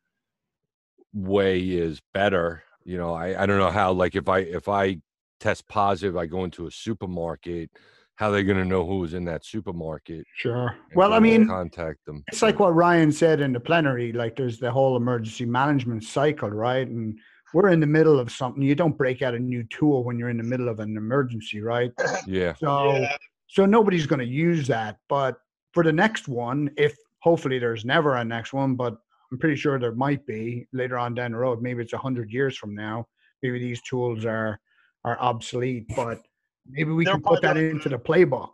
way 1.13 1.59
is 1.59 2.01
better. 2.13 2.63
You 2.83 2.97
know, 2.97 3.13
I, 3.13 3.43
I 3.43 3.45
don't 3.45 3.59
know 3.59 3.71
how, 3.71 3.91
like 3.93 4.15
if 4.15 4.27
I, 4.27 4.39
if 4.39 4.67
I 4.67 4.97
test 5.39 5.67
positive, 5.67 6.17
I 6.17 6.25
go 6.25 6.43
into 6.43 6.67
a 6.67 6.71
supermarket, 6.71 7.69
how 8.15 8.29
are 8.29 8.33
they 8.33 8.43
going 8.43 8.57
to 8.57 8.65
know 8.65 8.85
who 8.85 8.99
was 8.99 9.13
in 9.13 9.25
that 9.25 9.45
supermarket? 9.45 10.25
Sure. 10.35 10.75
Well, 10.95 11.13
I 11.13 11.19
mean, 11.19 11.47
contact 11.47 12.05
them. 12.05 12.23
it's 12.27 12.41
like 12.41 12.59
what 12.59 12.75
Ryan 12.75 13.11
said 13.11 13.41
in 13.41 13.53
the 13.53 13.59
plenary. 13.59 14.11
Like, 14.11 14.35
there's 14.35 14.59
the 14.59 14.71
whole 14.71 14.95
emergency 14.95 15.45
management 15.45 16.03
cycle, 16.03 16.49
right? 16.49 16.87
And 16.87 17.17
we're 17.53 17.69
in 17.69 17.79
the 17.79 17.87
middle 17.87 18.19
of 18.19 18.31
something. 18.31 18.61
You 18.63 18.75
don't 18.75 18.97
break 18.97 19.21
out 19.21 19.33
a 19.33 19.39
new 19.39 19.63
tool 19.63 20.03
when 20.03 20.17
you're 20.17 20.29
in 20.29 20.37
the 20.37 20.43
middle 20.43 20.69
of 20.69 20.79
an 20.79 20.95
emergency, 20.97 21.61
right? 21.61 21.91
Yeah. 22.27 22.53
So, 22.55 22.93
Yeah. 22.97 23.15
so 23.47 23.65
nobody's 23.65 24.05
going 24.07 24.19
to 24.19 24.25
use 24.25 24.67
that. 24.67 24.97
But 25.09 25.37
for 25.73 25.83
the 25.83 25.91
next 25.91 26.27
one, 26.27 26.69
if 26.77 26.95
hopefully 27.19 27.59
there's 27.59 27.85
never 27.85 28.15
a 28.15 28.23
next 28.23 28.53
one, 28.53 28.75
but 28.75 28.97
I'm 29.31 29.37
pretty 29.37 29.55
sure 29.55 29.79
there 29.79 29.93
might 29.95 30.25
be 30.25 30.67
later 30.73 30.97
on 30.97 31.13
down 31.13 31.31
the 31.31 31.37
road. 31.37 31.61
Maybe 31.61 31.81
it's 31.83 31.93
a 31.93 31.97
hundred 31.97 32.31
years 32.31 32.57
from 32.57 32.75
now. 32.75 33.07
Maybe 33.43 33.59
these 33.59 33.81
tools 33.81 34.25
are 34.25 34.59
are 35.03 35.19
obsolete, 35.19 35.85
but 35.95 36.21
maybe 36.69 36.91
we 36.91 37.05
They're 37.05 37.15
can 37.15 37.23
put 37.23 37.41
that 37.41 37.53
probably- 37.53 37.69
into 37.71 37.89
the 37.89 37.97
playbook. 37.97 38.51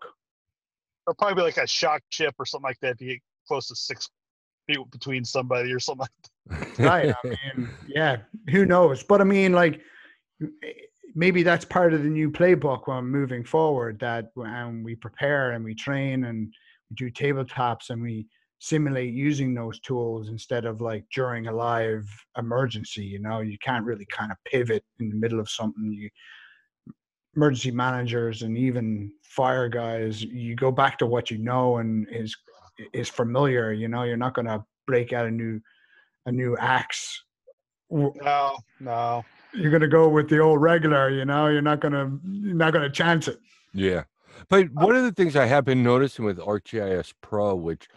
There'll 1.05 1.15
probably 1.17 1.35
be 1.35 1.41
like 1.41 1.57
a 1.57 1.67
shock 1.67 2.01
chip 2.09 2.35
or 2.39 2.45
something 2.45 2.63
like 2.67 2.79
that 2.81 2.95
if 2.95 3.01
you 3.01 3.07
get 3.13 3.21
close 3.47 3.67
to 3.67 3.75
six 3.75 4.05
feet 4.07 4.13
between 4.91 5.23
somebody 5.23 5.71
or 5.71 5.79
something. 5.79 6.07
Like 6.49 6.79
right 6.79 7.13
i 7.23 7.27
mean 7.27 7.69
yeah 7.87 8.17
who 8.49 8.65
knows? 8.65 9.03
But 9.03 9.21
i 9.21 9.23
mean 9.23 9.53
like 9.53 9.81
maybe 11.15 11.43
that's 11.43 11.65
part 11.65 11.93
of 11.93 12.03
the 12.03 12.09
new 12.09 12.29
playbook 12.31 12.87
when 12.87 13.05
moving 13.05 13.43
forward 13.43 13.99
that 13.99 14.31
when 14.35 14.83
we 14.83 14.95
prepare 14.95 15.51
and 15.51 15.63
we 15.63 15.73
train 15.73 16.25
and 16.25 16.53
we 16.89 16.95
do 16.95 17.11
tabletops 17.11 17.89
and 17.89 18.01
we 18.01 18.27
simulate 18.59 19.13
using 19.13 19.53
those 19.53 19.79
tools 19.81 20.29
instead 20.29 20.65
of 20.65 20.81
like 20.81 21.03
during 21.13 21.47
a 21.47 21.51
live 21.51 22.07
emergency 22.37 23.03
you 23.03 23.19
know? 23.19 23.39
You 23.41 23.57
can't 23.59 23.85
really 23.85 24.05
kind 24.05 24.31
of 24.31 24.37
pivot 24.45 24.83
in 24.99 25.09
the 25.09 25.15
middle 25.15 25.39
of 25.39 25.49
something. 25.49 25.91
You 25.91 26.09
emergency 27.35 27.71
managers 27.71 28.41
and 28.41 28.57
even 28.57 29.11
fire 29.21 29.69
guys 29.69 30.23
you 30.23 30.55
go 30.55 30.71
back 30.71 30.97
to 30.97 31.05
what 31.05 31.29
you 31.29 31.37
know 31.37 31.77
and 31.77 32.07
is 32.09 32.35
is 32.93 33.09
familiar 33.09 33.71
you 33.71 33.87
know 33.87 34.03
you're 34.03 34.17
not 34.17 34.33
going 34.33 34.47
to 34.47 34.63
break 34.85 35.13
out 35.13 35.25
a 35.25 35.31
new 35.31 35.59
a 36.25 36.31
new 36.31 36.55
axe 36.57 37.23
W- 37.89 38.13
no, 38.21 38.57
no. 38.79 39.23
you're 39.53 39.71
going 39.71 39.81
to 39.81 39.87
go 39.87 40.09
with 40.09 40.29
the 40.29 40.39
old 40.39 40.61
regular 40.61 41.09
you 41.09 41.25
know 41.25 41.47
you're 41.47 41.61
not 41.61 41.79
going 41.79 41.93
to 41.93 42.19
you're 42.45 42.55
not 42.55 42.73
going 42.73 42.83
to 42.83 42.89
chance 42.91 43.27
it 43.27 43.39
Yeah. 43.73 44.03
But 44.49 44.69
one 44.71 44.95
of 44.95 45.03
the 45.03 45.11
things 45.11 45.35
I 45.35 45.45
have 45.47 45.65
been 45.65 45.81
noticing 45.83 46.23
with 46.23 46.37
ArcGIS 46.37 47.13
Pro, 47.21 47.55
which 47.55 47.87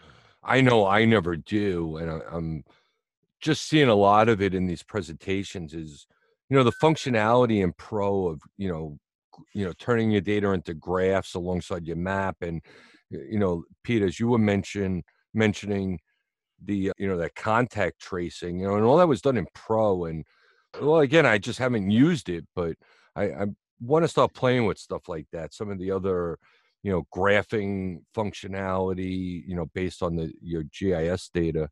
I 0.43 0.59
know 0.61 0.87
I 0.87 1.05
never 1.05 1.35
do, 1.37 1.97
and 1.97 2.09
I, 2.09 2.19
I'm 2.31 2.63
just 3.39 3.67
seeing 3.67 3.89
a 3.89 3.95
lot 3.95 4.27
of 4.27 4.41
it 4.41 4.55
in 4.55 4.65
these 4.65 4.81
presentations, 4.83 5.73
is 5.73 6.07
you 6.49 6.57
know 6.57 6.63
the 6.63 6.71
functionality 6.71 7.63
in 7.63 7.73
Pro 7.73 8.27
of 8.27 8.41
you 8.57 8.69
know 8.69 8.97
you 9.53 9.63
know 9.65 9.73
turning 9.77 10.09
your 10.11 10.21
data 10.21 10.49
into 10.51 10.73
graphs 10.73 11.35
alongside 11.35 11.85
your 11.85 11.95
map, 11.97 12.37
and 12.41 12.61
y- 12.63 12.71
you 13.11 13.39
know 13.39 13.63
Pete, 13.83 14.01
as 14.01 14.19
you 14.19 14.27
were 14.27 14.37
mention 14.37 15.03
mentioning 15.33 15.99
the 16.63 16.89
uh, 16.89 16.93
you 16.97 17.07
know 17.07 17.17
that 17.17 17.35
contact 17.35 17.99
tracing, 17.99 18.59
you 18.59 18.67
know, 18.67 18.75
and 18.75 18.85
all 18.85 18.97
that 18.97 19.07
was 19.07 19.21
done 19.21 19.37
in 19.37 19.47
Pro, 19.53 20.05
and 20.05 20.25
well, 20.79 20.99
again, 20.99 21.25
I 21.25 21.37
just 21.37 21.59
haven't 21.59 21.91
used 21.91 22.29
it, 22.29 22.45
but 22.55 22.75
I, 23.15 23.23
I 23.23 23.45
want 23.81 24.03
to 24.03 24.07
start 24.07 24.33
playing 24.33 24.65
with 24.65 24.77
stuff 24.77 25.09
like 25.09 25.27
that. 25.33 25.53
Some 25.53 25.69
of 25.69 25.79
the 25.79 25.91
other, 25.91 26.37
you 26.83 26.91
know, 26.91 27.05
graphing 27.13 28.03
functionality, 28.15 29.43
you 29.45 29.55
know, 29.55 29.65
based 29.73 30.01
on 30.01 30.15
the 30.15 30.31
your 30.41 30.63
GIS 30.63 31.29
data. 31.33 31.69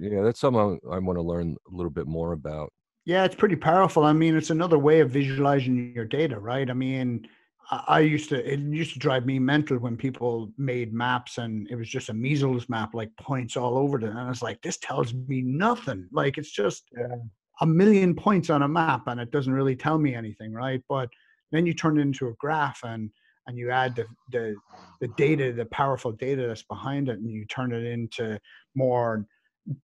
Yeah, 0.00 0.22
that's 0.22 0.40
something 0.40 0.78
I, 0.90 0.94
I 0.94 0.98
want 0.98 1.18
to 1.18 1.22
learn 1.22 1.56
a 1.70 1.74
little 1.74 1.90
bit 1.90 2.06
more 2.06 2.32
about. 2.32 2.72
Yeah, 3.04 3.24
it's 3.24 3.34
pretty 3.34 3.56
powerful. 3.56 4.04
I 4.04 4.12
mean, 4.12 4.36
it's 4.36 4.50
another 4.50 4.78
way 4.78 5.00
of 5.00 5.10
visualizing 5.10 5.92
your 5.94 6.06
data, 6.06 6.40
right? 6.40 6.68
I 6.68 6.72
mean, 6.72 7.28
I 7.70 8.00
used 8.00 8.28
to, 8.28 8.52
it 8.52 8.60
used 8.60 8.92
to 8.92 8.98
drive 9.00 9.26
me 9.26 9.38
mental 9.38 9.78
when 9.78 9.96
people 9.96 10.52
made 10.56 10.92
maps 10.92 11.38
and 11.38 11.68
it 11.68 11.74
was 11.74 11.88
just 11.88 12.08
a 12.08 12.14
measles 12.14 12.68
map, 12.68 12.94
like 12.94 13.10
points 13.20 13.56
all 13.56 13.76
over 13.76 13.98
it. 13.98 14.04
And 14.04 14.18
I 14.18 14.28
was 14.28 14.40
like, 14.42 14.62
this 14.62 14.78
tells 14.78 15.12
me 15.12 15.42
nothing. 15.42 16.08
Like, 16.12 16.38
it's 16.38 16.50
just 16.52 16.84
Yeah. 16.96 17.16
a 17.60 17.66
million 17.66 18.14
points 18.14 18.50
on 18.50 18.62
a 18.62 18.68
map 18.68 19.08
and 19.08 19.20
it 19.20 19.32
doesn't 19.32 19.52
really 19.52 19.74
tell 19.74 19.98
me 19.98 20.14
anything, 20.14 20.52
right? 20.52 20.82
But 20.88 21.08
then 21.50 21.66
you 21.66 21.74
turn 21.74 21.98
it 21.98 22.02
into 22.02 22.28
a 22.28 22.34
graph 22.34 22.80
and, 22.84 23.10
and 23.48 23.58
you 23.58 23.70
add 23.70 23.96
the, 23.96 24.06
the, 24.30 24.54
the 25.00 25.08
data, 25.08 25.52
the 25.52 25.66
powerful 25.66 26.12
data 26.12 26.46
that's 26.46 26.62
behind 26.62 27.08
it, 27.08 27.18
and 27.18 27.30
you 27.30 27.46
turn 27.46 27.72
it 27.72 27.84
into 27.84 28.38
more 28.74 29.26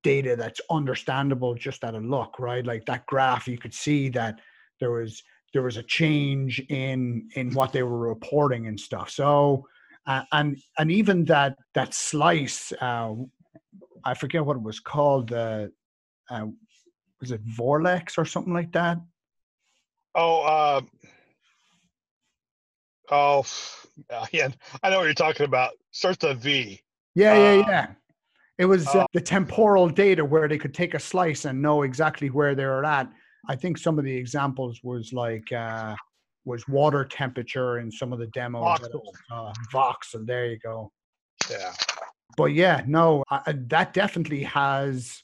data 0.05 0.37
that's 0.37 0.61
understandable 0.71 1.55
just 1.55 1.83
at 1.83 1.95
a 1.95 1.99
look, 1.99 2.39
right? 2.39 2.65
Like 2.65 2.85
that 2.87 3.07
graph, 3.07 3.49
you 3.49 3.59
could 3.59 3.75
see 3.75 4.09
that 4.11 4.41
there 4.79 4.93
was 4.93 5.23
there 5.53 5.63
was 5.63 5.77
a 5.77 5.83
change 5.83 6.61
in 6.69 7.29
in 7.35 7.53
what 7.53 7.73
they 7.73 7.83
were 7.83 7.99
reporting 7.99 8.67
and 8.67 8.79
stuff. 8.79 9.11
So 9.11 9.67
uh, 10.07 10.23
and 10.33 10.59
and 10.79 10.91
even 10.91 11.25
that 11.27 11.57
that 11.75 11.95
slice, 11.95 12.73
uh, 12.81 13.15
I 14.05 14.15
forget 14.15 14.45
what 14.45 14.57
it 14.57 14.63
was 14.63 14.81
called. 14.81 15.33
Uh, 15.33 15.69
uh, 16.31 16.47
was 17.21 17.31
it 17.31 17.41
Vorlex 17.43 18.19
or 18.19 18.25
something 18.25 18.53
like 18.53 18.73
that? 18.73 18.99
Oh, 20.15 20.43
uh, 20.43 20.81
oh, 23.11 23.47
yeah. 24.33 24.49
I 24.83 24.91
know 24.91 24.99
what 24.99 25.05
you're 25.05 25.15
talking 25.15 25.47
about. 25.47 25.73
Starts 25.93 26.25
with 26.25 26.41
V. 26.41 26.81
Yeah, 27.15 27.35
yeah, 27.35 27.63
Uh, 27.63 27.69
yeah. 27.69 27.87
It 28.59 28.65
was 28.65 28.89
uh, 28.89 29.01
uh, 29.01 29.07
the 29.13 29.21
temporal 29.21 29.89
data 29.89 30.25
where 30.25 30.49
they 30.49 30.59
could 30.59 30.75
take 30.75 30.95
a 30.95 30.99
slice 30.99 31.45
and 31.45 31.63
know 31.63 31.83
exactly 31.83 32.29
where 32.29 32.55
they 32.55 32.65
were 32.65 32.85
at. 32.85 33.11
I 33.49 33.57
think 33.57 33.79
some 33.79 33.99
of 33.99 34.05
the 34.05 34.15
examples 34.15 34.81
was 34.83 35.13
like 35.13 35.51
uh, 35.53 35.97
was 36.45 36.67
water 36.69 37.05
temperature 37.05 37.79
in 37.79 37.91
some 37.91 38.13
of 38.13 38.19
the 38.19 38.29
demos. 38.29 38.63
I 38.65 38.77
Voxel. 38.79 39.03
saw. 39.29 39.53
Voxel, 39.73 40.27
there 40.27 40.47
you 40.47 40.59
go. 40.59 40.93
Yeah. 41.51 41.73
But 42.37 42.47
yeah, 42.47 42.83
no, 42.87 43.25
I, 43.31 43.41
I- 43.47 43.59
that 43.69 43.93
definitely 43.93 44.43
has 44.45 45.23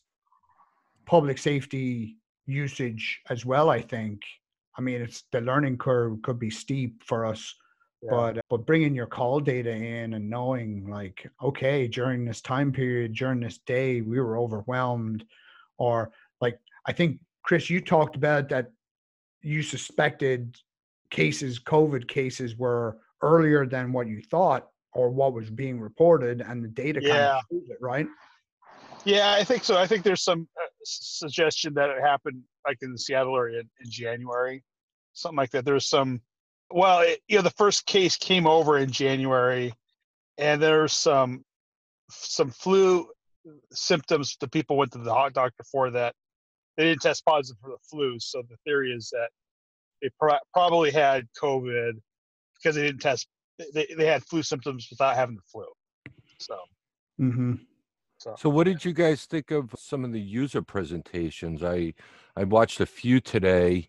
public 1.06 1.38
safety 1.38 2.16
usage 2.46 3.20
as 3.30 3.44
well. 3.44 3.70
I 3.70 3.80
think. 3.80 4.22
I 4.76 4.80
mean, 4.80 5.00
it's 5.02 5.24
the 5.32 5.40
learning 5.40 5.78
curve 5.78 6.22
could 6.22 6.38
be 6.38 6.50
steep 6.50 7.02
for 7.04 7.26
us 7.26 7.54
yeah. 8.02 8.10
but 8.10 8.40
but 8.48 8.66
bringing 8.66 8.94
your 8.94 9.06
call 9.06 9.40
data 9.40 9.70
in 9.70 10.14
and 10.14 10.30
knowing 10.30 10.88
like 10.88 11.28
okay 11.42 11.88
during 11.88 12.24
this 12.24 12.40
time 12.40 12.72
period 12.72 13.14
during 13.14 13.40
this 13.40 13.58
day 13.66 14.00
we 14.00 14.20
were 14.20 14.38
overwhelmed 14.38 15.24
or 15.78 16.10
like 16.40 16.58
i 16.86 16.92
think 16.92 17.18
chris 17.48 17.70
you 17.70 17.80
talked 17.80 18.14
about 18.14 18.50
that 18.50 18.70
you 19.40 19.62
suspected 19.62 20.54
cases 21.10 21.58
covid 21.58 22.06
cases 22.06 22.56
were 22.56 22.98
earlier 23.22 23.64
than 23.64 23.90
what 23.90 24.06
you 24.06 24.20
thought 24.30 24.68
or 24.92 25.08
what 25.08 25.32
was 25.32 25.48
being 25.48 25.80
reported 25.80 26.42
and 26.42 26.62
the 26.62 26.68
data 26.68 27.00
kind 27.00 27.12
Yeah. 27.12 27.38
of 27.38 27.48
proves 27.48 27.70
it 27.70 27.78
right 27.80 28.06
Yeah, 29.04 29.32
I 29.32 29.44
think 29.44 29.64
so. 29.64 29.78
I 29.78 29.86
think 29.86 30.04
there's 30.04 30.22
some 30.22 30.46
uh, 30.60 30.66
suggestion 30.84 31.72
that 31.74 31.88
it 31.88 32.02
happened 32.02 32.42
like 32.66 32.76
in 32.82 32.92
the 32.92 32.98
Seattle 32.98 33.34
area 33.36 33.60
in, 33.60 33.70
in 33.82 33.90
January, 33.90 34.62
something 35.14 35.36
like 35.36 35.50
that. 35.52 35.64
There's 35.64 35.88
some, 35.88 36.20
well, 36.70 37.00
it, 37.00 37.20
you 37.28 37.36
know, 37.36 37.42
the 37.42 37.50
first 37.50 37.86
case 37.86 38.16
came 38.16 38.46
over 38.46 38.76
in 38.76 38.90
January, 38.90 39.72
and 40.36 40.60
there's 40.60 40.92
some 40.92 41.44
some 42.10 42.50
flu 42.50 43.08
symptoms 43.72 44.36
the 44.40 44.48
people 44.48 44.76
went 44.76 44.92
to 44.92 44.98
the 44.98 45.14
hot 45.14 45.32
doctor 45.32 45.64
for 45.72 45.90
that 45.92 46.14
they 46.78 46.84
didn't 46.84 47.02
test 47.02 47.24
positive 47.26 47.60
for 47.60 47.70
the 47.70 47.76
flu. 47.90 48.18
So 48.20 48.42
the 48.48 48.56
theory 48.64 48.92
is 48.92 49.10
that 49.10 49.28
they 50.00 50.08
pro- 50.18 50.38
probably 50.54 50.92
had 50.92 51.26
COVID 51.40 51.94
because 52.54 52.76
they 52.76 52.82
didn't 52.82 53.02
test. 53.02 53.26
They, 53.74 53.86
they 53.98 54.06
had 54.06 54.24
flu 54.24 54.42
symptoms 54.44 54.86
without 54.88 55.16
having 55.16 55.34
the 55.34 55.42
flu. 55.50 55.64
So, 56.40 56.56
mm-hmm. 57.20 57.54
so, 58.18 58.36
So, 58.38 58.48
what 58.48 58.64
did 58.64 58.84
you 58.84 58.92
guys 58.92 59.24
think 59.26 59.50
of 59.50 59.74
some 59.76 60.04
of 60.04 60.12
the 60.12 60.20
user 60.20 60.62
presentations? 60.62 61.64
I 61.64 61.94
I 62.36 62.44
watched 62.44 62.80
a 62.80 62.86
few 62.86 63.20
today, 63.20 63.88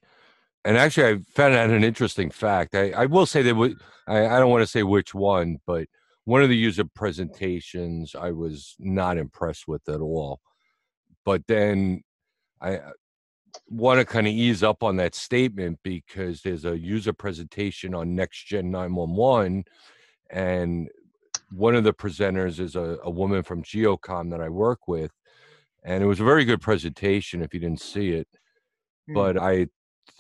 and 0.66 0.76
actually, 0.76 1.06
I 1.14 1.18
found 1.36 1.54
out 1.54 1.70
an 1.70 1.84
interesting 1.84 2.32
fact. 2.32 2.74
I, 2.74 2.90
I 2.90 3.06
will 3.06 3.28
say 3.28 3.44
that 3.44 3.50
w- 3.50 3.76
I, 4.08 4.26
I 4.26 4.40
don't 4.40 4.50
want 4.50 4.64
to 4.64 4.68
say 4.68 4.82
which 4.82 5.14
one, 5.14 5.60
but 5.68 5.88
one 6.26 6.42
of 6.42 6.50
the 6.50 6.58
user 6.58 6.86
presentations 6.86 8.16
I 8.16 8.32
was 8.32 8.76
not 8.80 9.20
impressed 9.20 9.68
with 9.68 9.88
at 9.88 10.02
all. 10.02 10.40
But 11.24 11.46
then 11.48 12.02
I 12.62 12.80
want 13.68 14.00
to 14.00 14.06
kind 14.06 14.28
of 14.28 14.34
ease 14.34 14.64
up 14.64 14.84
on 14.84 14.98
that 14.98 15.16
statement 15.16 15.80
because 15.84 16.42
there's 16.42 16.66
a 16.66 16.78
user 16.78 17.14
presentation 17.14 17.96
on 17.96 18.16
Next 18.16 18.46
Gen 18.46 18.72
911, 18.72 19.66
and 20.30 20.90
one 21.52 21.76
of 21.76 21.84
the 21.84 21.94
presenters 21.94 22.60
is 22.60 22.76
a, 22.76 23.00
a 23.04 23.10
woman 23.10 23.44
from 23.44 23.64
GeoComm 23.64 24.32
that 24.32 24.42
I 24.42 24.50
work 24.50 24.88
with, 24.88 25.12
and 25.84 26.04
it 26.04 26.08
was 26.08 26.20
a 26.20 26.26
very 26.26 26.46
good 26.46 26.62
presentation. 26.62 27.42
If 27.42 27.54
you 27.54 27.60
didn't 27.60 27.82
see 27.82 28.12
it, 28.12 28.28
Hmm. 29.08 29.14
but 29.14 29.38
I 29.38 29.68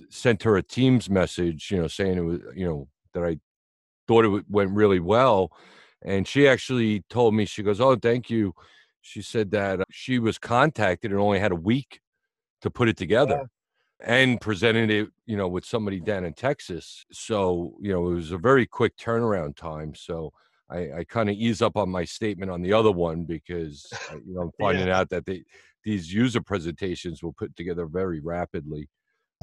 sent 0.09 0.43
her 0.43 0.57
a 0.57 0.63
Teams 0.63 1.09
message, 1.09 1.71
you 1.71 1.77
know, 1.77 1.87
saying 1.87 2.17
it 2.17 2.21
was, 2.21 2.39
you 2.55 2.65
know, 2.67 2.87
that 3.13 3.23
I 3.23 3.39
thought 4.07 4.25
it 4.25 4.45
went 4.49 4.71
really 4.71 4.99
well, 4.99 5.51
And 6.03 6.27
she 6.27 6.47
actually 6.47 7.03
told 7.09 7.35
me, 7.35 7.45
she 7.45 7.63
goes, 7.63 7.81
Oh, 7.81 7.95
thank 7.97 8.29
you. 8.29 8.53
She 9.01 9.21
said 9.21 9.51
that 9.51 9.81
she 9.91 10.19
was 10.19 10.37
contacted 10.39 11.11
and 11.11 11.19
only 11.19 11.39
had 11.39 11.51
a 11.51 11.55
week 11.55 12.01
to 12.61 12.69
put 12.69 12.89
it 12.89 12.97
together 12.97 13.49
and 14.01 14.39
presented 14.39 14.89
it, 14.89 15.09
you 15.25 15.37
know, 15.37 15.47
with 15.47 15.65
somebody 15.65 15.99
down 15.99 16.23
in 16.23 16.33
Texas. 16.33 17.05
So, 17.11 17.75
you 17.81 17.91
know, 17.91 18.09
it 18.09 18.15
was 18.15 18.31
a 18.31 18.37
very 18.37 18.65
quick 18.65 18.97
turnaround 18.97 19.55
time. 19.55 19.93
So 19.95 20.31
I, 20.69 20.77
I 20.99 21.03
kind 21.07 21.29
of 21.29 21.35
ease 21.35 21.61
up 21.61 21.75
on 21.75 21.89
my 21.89 22.05
statement 22.05 22.51
on 22.51 22.61
the 22.61 22.73
other 22.73 22.91
one 22.91 23.25
because, 23.25 23.87
you 24.25 24.33
know, 24.33 24.41
I'm 24.41 24.51
finding 24.59 24.87
yeah. 24.87 24.99
out 24.99 25.09
that 25.09 25.25
they, 25.25 25.43
these 25.83 26.13
user 26.13 26.41
presentations 26.41 27.23
will 27.23 27.33
put 27.33 27.55
together 27.55 27.85
very 27.85 28.19
rapidly. 28.19 28.89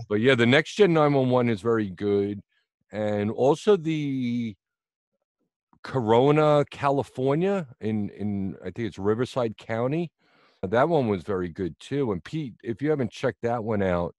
But 0.08 0.16
yeah, 0.16 0.34
the 0.34 0.46
next 0.46 0.74
gen 0.74 0.92
911 0.92 1.50
is 1.50 1.60
very 1.60 1.90
good. 1.90 2.40
And 2.92 3.30
also 3.30 3.76
the 3.76 4.54
Corona, 5.82 6.64
California, 6.70 7.66
in 7.80 8.10
in 8.10 8.56
I 8.60 8.70
think 8.70 8.88
it's 8.88 8.98
Riverside 8.98 9.56
County. 9.56 10.10
That 10.66 10.88
one 10.88 11.08
was 11.08 11.22
very 11.22 11.48
good 11.48 11.78
too. 11.80 12.12
And 12.12 12.22
Pete, 12.22 12.54
if 12.62 12.82
you 12.82 12.90
haven't 12.90 13.10
checked 13.10 13.42
that 13.42 13.62
one 13.62 13.82
out, 13.82 14.14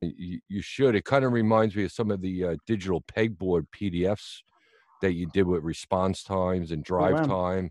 you, 0.00 0.40
you 0.48 0.62
should. 0.62 0.94
It 0.94 1.04
kind 1.04 1.24
of 1.24 1.32
reminds 1.32 1.76
me 1.76 1.84
of 1.84 1.92
some 1.92 2.10
of 2.10 2.20
the 2.20 2.44
uh, 2.44 2.56
digital 2.66 3.02
pegboard 3.02 3.66
PDFs 3.74 4.38
that 5.00 5.12
you 5.12 5.26
did 5.26 5.46
with 5.46 5.62
response 5.62 6.22
times 6.22 6.70
and 6.70 6.80
oh, 6.80 6.84
drive 6.84 7.14
oh, 7.14 7.28
wow. 7.28 7.52
time. 7.54 7.70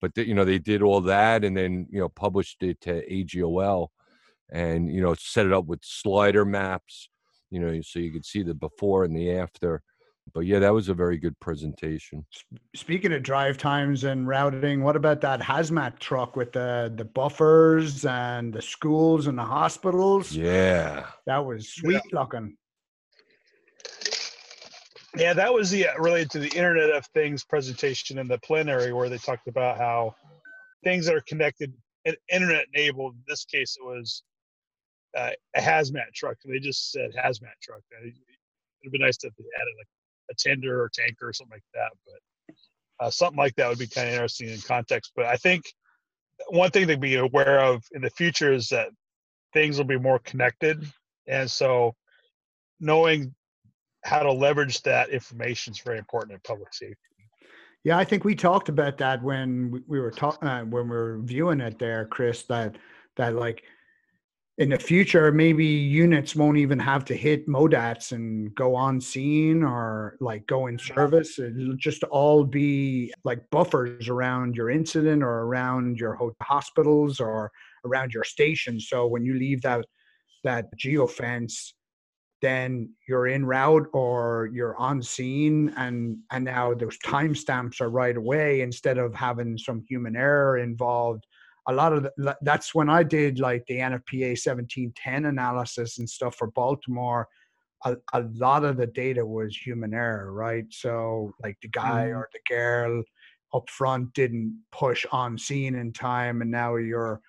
But 0.00 0.14
the, 0.14 0.26
you 0.26 0.34
know 0.34 0.44
they 0.44 0.58
did 0.58 0.82
all 0.82 1.00
that 1.02 1.44
and 1.44 1.56
then 1.56 1.86
you 1.90 2.00
know 2.00 2.08
published 2.08 2.62
it 2.62 2.80
to 2.82 3.04
AGOL, 3.08 3.88
and 4.50 4.92
you 4.92 5.00
know 5.00 5.14
set 5.14 5.46
it 5.46 5.52
up 5.52 5.66
with 5.66 5.80
slider 5.84 6.44
maps. 6.44 7.08
You 7.50 7.60
know 7.60 7.80
so 7.80 7.98
you 7.98 8.12
could 8.12 8.24
see 8.24 8.42
the 8.42 8.54
before 8.54 9.04
and 9.04 9.16
the 9.16 9.32
after 9.32 9.82
but 10.34 10.40
yeah, 10.40 10.58
that 10.58 10.72
was 10.72 10.88
a 10.88 10.94
very 10.94 11.18
good 11.18 11.38
presentation. 11.40 12.24
Speaking 12.74 13.12
of 13.12 13.22
drive 13.22 13.58
times 13.58 14.04
and 14.04 14.26
routing, 14.26 14.82
what 14.82 14.96
about 14.96 15.20
that 15.22 15.40
hazmat 15.40 15.98
truck 15.98 16.36
with 16.36 16.52
the 16.52 16.92
the 16.94 17.04
buffers 17.04 18.04
and 18.04 18.52
the 18.52 18.62
schools 18.62 19.26
and 19.26 19.38
the 19.38 19.44
hospitals? 19.44 20.32
Yeah, 20.32 21.06
that 21.26 21.44
was 21.44 21.68
sweet 21.68 22.02
yeah. 22.12 22.18
looking. 22.18 22.56
Yeah, 25.16 25.32
that 25.32 25.52
was 25.52 25.70
the 25.70 25.88
uh, 25.88 25.98
related 25.98 26.30
to 26.32 26.38
the 26.38 26.48
Internet 26.48 26.90
of 26.90 27.06
Things 27.06 27.44
presentation 27.44 28.18
in 28.18 28.28
the 28.28 28.38
plenary 28.38 28.92
where 28.92 29.08
they 29.08 29.18
talked 29.18 29.48
about 29.48 29.78
how 29.78 30.14
things 30.84 31.06
that 31.06 31.14
are 31.14 31.22
connected 31.22 31.72
and 32.04 32.16
internet 32.32 32.66
enabled. 32.74 33.14
In 33.14 33.22
this 33.26 33.44
case, 33.44 33.76
it 33.80 33.84
was 33.84 34.22
uh, 35.16 35.30
a 35.56 35.60
hazmat 35.60 36.12
truck. 36.14 36.36
They 36.44 36.58
just 36.58 36.92
said 36.92 37.10
hazmat 37.12 37.58
truck. 37.62 37.80
It'd 38.00 38.92
be 38.92 38.98
nice 38.98 39.16
to 39.18 39.28
add 39.28 39.32
it 39.38 39.76
like 39.78 39.86
a 40.30 40.34
tender 40.34 40.82
or 40.82 40.90
tanker 40.92 41.28
or 41.28 41.32
something 41.32 41.56
like 41.56 41.62
that. 41.74 41.90
But 42.06 42.56
uh, 43.06 43.10
something 43.10 43.38
like 43.38 43.54
that 43.56 43.68
would 43.68 43.78
be 43.78 43.86
kind 43.86 44.08
of 44.08 44.14
interesting 44.14 44.48
in 44.48 44.60
context. 44.60 45.12
But 45.14 45.26
I 45.26 45.36
think 45.36 45.64
one 46.48 46.70
thing 46.70 46.86
to 46.88 46.96
be 46.96 47.16
aware 47.16 47.60
of 47.60 47.84
in 47.92 48.02
the 48.02 48.10
future 48.10 48.52
is 48.52 48.68
that 48.68 48.88
things 49.52 49.78
will 49.78 49.84
be 49.84 49.98
more 49.98 50.18
connected, 50.20 50.84
and 51.26 51.50
so 51.50 51.94
knowing 52.80 53.34
how 54.04 54.22
to 54.22 54.32
leverage 54.32 54.82
that 54.82 55.10
information 55.10 55.72
is 55.72 55.80
very 55.80 55.98
important 55.98 56.32
in 56.32 56.40
public 56.44 56.72
safety. 56.72 56.96
Yeah, 57.84 57.98
I 57.98 58.04
think 58.04 58.24
we 58.24 58.34
talked 58.34 58.68
about 58.68 58.98
that 58.98 59.22
when 59.22 59.82
we 59.86 60.00
were 60.00 60.10
talking 60.10 60.48
uh, 60.48 60.64
when 60.64 60.88
we 60.88 60.96
were 60.96 61.18
viewing 61.22 61.60
it 61.60 61.78
there, 61.78 62.06
Chris. 62.06 62.42
That 62.44 62.76
that 63.16 63.34
like 63.34 63.62
in 64.58 64.70
the 64.70 64.78
future, 64.78 65.30
maybe 65.30 65.64
units 65.64 66.34
won't 66.34 66.58
even 66.58 66.80
have 66.80 67.04
to 67.04 67.14
hit 67.14 67.46
MODATs 67.46 68.10
and 68.10 68.52
go 68.56 68.74
on 68.74 69.00
scene 69.00 69.62
or 69.62 70.16
like 70.20 70.48
go 70.48 70.66
in 70.66 70.76
service. 70.76 71.38
It'll 71.38 71.76
just 71.76 72.02
all 72.04 72.42
be 72.42 73.14
like 73.22 73.48
buffers 73.50 74.08
around 74.08 74.56
your 74.56 74.68
incident 74.68 75.22
or 75.22 75.44
around 75.44 76.00
your 76.00 76.18
hospitals 76.42 77.20
or 77.20 77.52
around 77.84 78.12
your 78.12 78.24
station. 78.24 78.80
So 78.80 79.06
when 79.06 79.24
you 79.24 79.34
leave 79.34 79.62
that 79.62 79.86
that 80.42 80.66
geofence, 80.76 81.72
then 82.42 82.90
you're 83.08 83.28
in 83.28 83.46
route 83.46 83.86
or 83.92 84.50
you're 84.52 84.76
on 84.76 85.02
scene 85.02 85.72
and 85.76 86.18
and 86.32 86.44
now 86.44 86.74
those 86.74 86.98
timestamps 86.98 87.80
are 87.80 87.90
right 87.90 88.16
away 88.16 88.62
instead 88.62 88.98
of 88.98 89.14
having 89.14 89.56
some 89.56 89.84
human 89.88 90.16
error 90.16 90.58
involved 90.58 91.24
a 91.68 91.72
lot 91.72 91.92
of 91.92 92.02
the, 92.02 92.36
that's 92.42 92.74
when 92.74 92.88
I 92.88 93.02
did 93.02 93.38
like 93.38 93.64
the 93.66 93.76
NFPA 93.76 94.30
1710 94.30 95.26
analysis 95.26 95.98
and 95.98 96.08
stuff 96.08 96.34
for 96.36 96.50
Baltimore. 96.50 97.28
A, 97.84 97.96
a 98.14 98.22
lot 98.34 98.64
of 98.64 98.78
the 98.78 98.86
data 98.86 99.24
was 99.24 99.56
human 99.56 99.94
error, 99.94 100.32
right? 100.32 100.64
So 100.70 101.32
like 101.42 101.58
the 101.62 101.68
guy 101.68 102.06
mm. 102.06 102.16
or 102.16 102.28
the 102.32 102.40
girl 102.48 103.02
up 103.54 103.68
front 103.70 104.12
didn't 104.14 104.62
push 104.72 105.06
on 105.12 105.38
scene 105.38 105.74
in 105.74 105.92
time, 105.92 106.42
and 106.42 106.50
now 106.50 106.76
your 106.76 107.20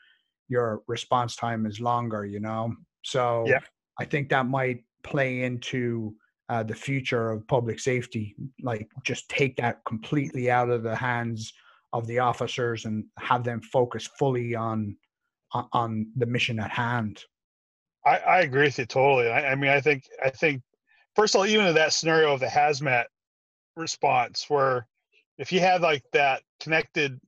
your 0.47 0.81
response 0.87 1.35
time 1.35 1.65
is 1.65 1.79
longer. 1.79 2.25
You 2.25 2.39
know, 2.39 2.73
so 3.03 3.43
yeah. 3.45 3.59
I 3.99 4.05
think 4.05 4.29
that 4.29 4.47
might 4.47 4.83
play 5.03 5.43
into 5.43 6.15
uh, 6.47 6.63
the 6.63 6.73
future 6.73 7.29
of 7.29 7.47
public 7.47 7.79
safety. 7.79 8.35
Like 8.61 8.87
just 9.03 9.29
take 9.29 9.57
that 9.57 9.81
completely 9.85 10.49
out 10.49 10.69
of 10.69 10.81
the 10.83 10.95
hands 10.95 11.53
of 11.93 12.07
the 12.07 12.19
officers 12.19 12.85
and 12.85 13.05
have 13.17 13.43
them 13.43 13.61
focus 13.61 14.07
fully 14.17 14.55
on 14.55 14.95
on 15.73 16.11
the 16.15 16.25
mission 16.25 16.59
at 16.59 16.69
hand. 16.69 17.23
I, 18.05 18.17
I 18.17 18.39
agree 18.41 18.63
with 18.63 18.77
you 18.77 18.85
totally. 18.85 19.29
I, 19.29 19.51
I, 19.51 19.55
mean, 19.55 19.71
I 19.71 19.81
think 19.81 20.03
I 20.23 20.29
think 20.29 20.61
first 21.15 21.35
of 21.35 21.39
all, 21.39 21.47
even 21.47 21.65
in 21.65 21.75
that 21.75 21.93
scenario 21.93 22.33
of 22.33 22.39
the 22.39 22.45
hazmat 22.45 23.05
response, 23.75 24.45
where 24.49 24.87
if 25.37 25.51
you 25.51 25.59
had 25.59 25.81
like 25.81 26.03
that 26.13 26.41
connected 26.59 27.19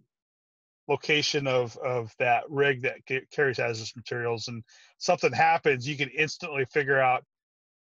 location 0.88 1.48
of 1.48 1.78
of 1.78 2.14
that 2.20 2.44
rig 2.50 2.84
that 2.84 3.00
carries 3.32 3.58
hazardous 3.58 3.96
materials, 3.96 4.48
and 4.48 4.64
something 4.98 5.32
happens, 5.32 5.88
you 5.88 5.98
can 5.98 6.10
instantly 6.10 6.66
figure 6.66 7.00
out, 7.00 7.24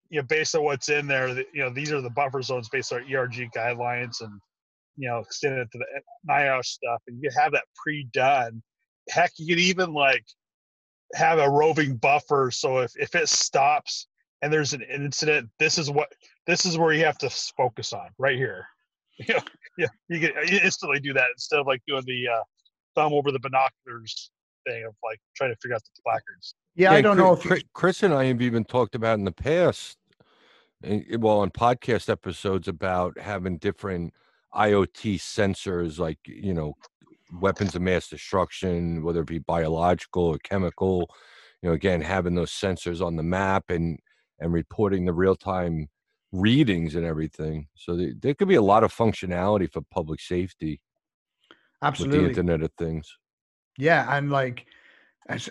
you 0.08 0.20
know, 0.20 0.26
based 0.26 0.54
on 0.54 0.64
what's 0.64 0.88
in 0.88 1.06
there, 1.06 1.34
that 1.34 1.46
you 1.52 1.62
know 1.62 1.70
these 1.70 1.92
are 1.92 2.00
the 2.00 2.10
buffer 2.10 2.42
zones 2.42 2.68
based 2.68 2.92
on 2.92 3.02
ERG 3.02 3.50
guidelines 3.54 4.20
and 4.20 4.40
you 4.96 5.08
know, 5.08 5.18
extend 5.18 5.58
it 5.58 5.68
to 5.72 5.78
the 5.78 5.86
NIOSH 6.28 6.66
stuff, 6.66 7.02
and 7.06 7.18
you 7.22 7.30
have 7.36 7.52
that 7.52 7.64
pre-done. 7.76 8.62
Heck, 9.08 9.32
you 9.38 9.46
could 9.54 9.62
even 9.62 9.92
like 9.92 10.24
have 11.14 11.38
a 11.38 11.48
roving 11.48 11.96
buffer, 11.96 12.50
so 12.50 12.78
if 12.78 12.92
if 12.96 13.14
it 13.14 13.28
stops 13.28 14.06
and 14.42 14.52
there's 14.52 14.74
an 14.74 14.82
incident, 14.82 15.48
this 15.58 15.78
is 15.78 15.90
what 15.90 16.12
this 16.46 16.66
is 16.66 16.76
where 16.76 16.92
you 16.92 17.04
have 17.04 17.18
to 17.18 17.30
focus 17.56 17.92
on 17.92 18.08
right 18.18 18.36
here. 18.36 18.66
You 19.16 19.34
know, 19.34 19.40
yeah, 19.78 19.86
you 20.08 20.18
can 20.18 20.32
instantly 20.48 20.98
do 20.98 21.12
that 21.12 21.26
instead 21.36 21.60
of 21.60 21.68
like 21.68 21.80
doing 21.86 22.02
the 22.04 22.26
uh, 22.26 22.42
thumb 22.96 23.12
over 23.12 23.30
the 23.30 23.38
binoculars 23.38 24.32
thing 24.66 24.84
of 24.84 24.94
like 25.04 25.20
trying 25.36 25.50
to 25.50 25.56
figure 25.62 25.76
out 25.76 25.82
the 25.84 26.02
placards. 26.02 26.56
Yeah, 26.74 26.90
yeah 26.90 26.96
I 26.96 27.00
don't 27.00 27.16
Chris, 27.16 27.48
know 27.48 27.54
if 27.54 27.62
Chris 27.74 28.02
and 28.02 28.12
I 28.12 28.24
have 28.24 28.42
even 28.42 28.64
talked 28.64 28.96
about 28.96 29.18
in 29.20 29.24
the 29.24 29.30
past, 29.30 29.98
eh, 30.82 31.16
well, 31.16 31.38
on 31.38 31.50
podcast 31.50 32.08
episodes 32.08 32.66
about 32.66 33.18
having 33.20 33.58
different 33.58 34.14
IoT 34.54 35.16
sensors 35.16 35.98
like 35.98 36.18
you 36.26 36.54
know 36.54 36.74
weapons 37.40 37.74
of 37.74 37.82
mass 37.82 38.08
destruction, 38.08 39.02
whether 39.02 39.20
it 39.20 39.26
be 39.26 39.38
biological 39.38 40.24
or 40.24 40.38
chemical. 40.38 41.08
You 41.62 41.70
know, 41.70 41.74
again, 41.74 42.00
having 42.00 42.34
those 42.34 42.52
sensors 42.52 43.04
on 43.04 43.16
the 43.16 43.22
map 43.22 43.64
and 43.70 43.98
and 44.40 44.52
reporting 44.52 45.04
the 45.04 45.12
real 45.12 45.36
time 45.36 45.88
readings 46.32 46.94
and 46.94 47.06
everything. 47.06 47.68
So 47.74 47.96
the, 47.96 48.14
there 48.20 48.34
could 48.34 48.48
be 48.48 48.56
a 48.56 48.62
lot 48.62 48.84
of 48.84 48.92
functionality 48.92 49.70
for 49.72 49.80
public 49.90 50.20
safety. 50.20 50.80
Absolutely, 51.82 52.18
with 52.18 52.34
the 52.34 52.40
Internet 52.40 52.64
of 52.64 52.72
Things. 52.78 53.16
Yeah, 53.78 54.16
and 54.16 54.30
like 54.30 54.66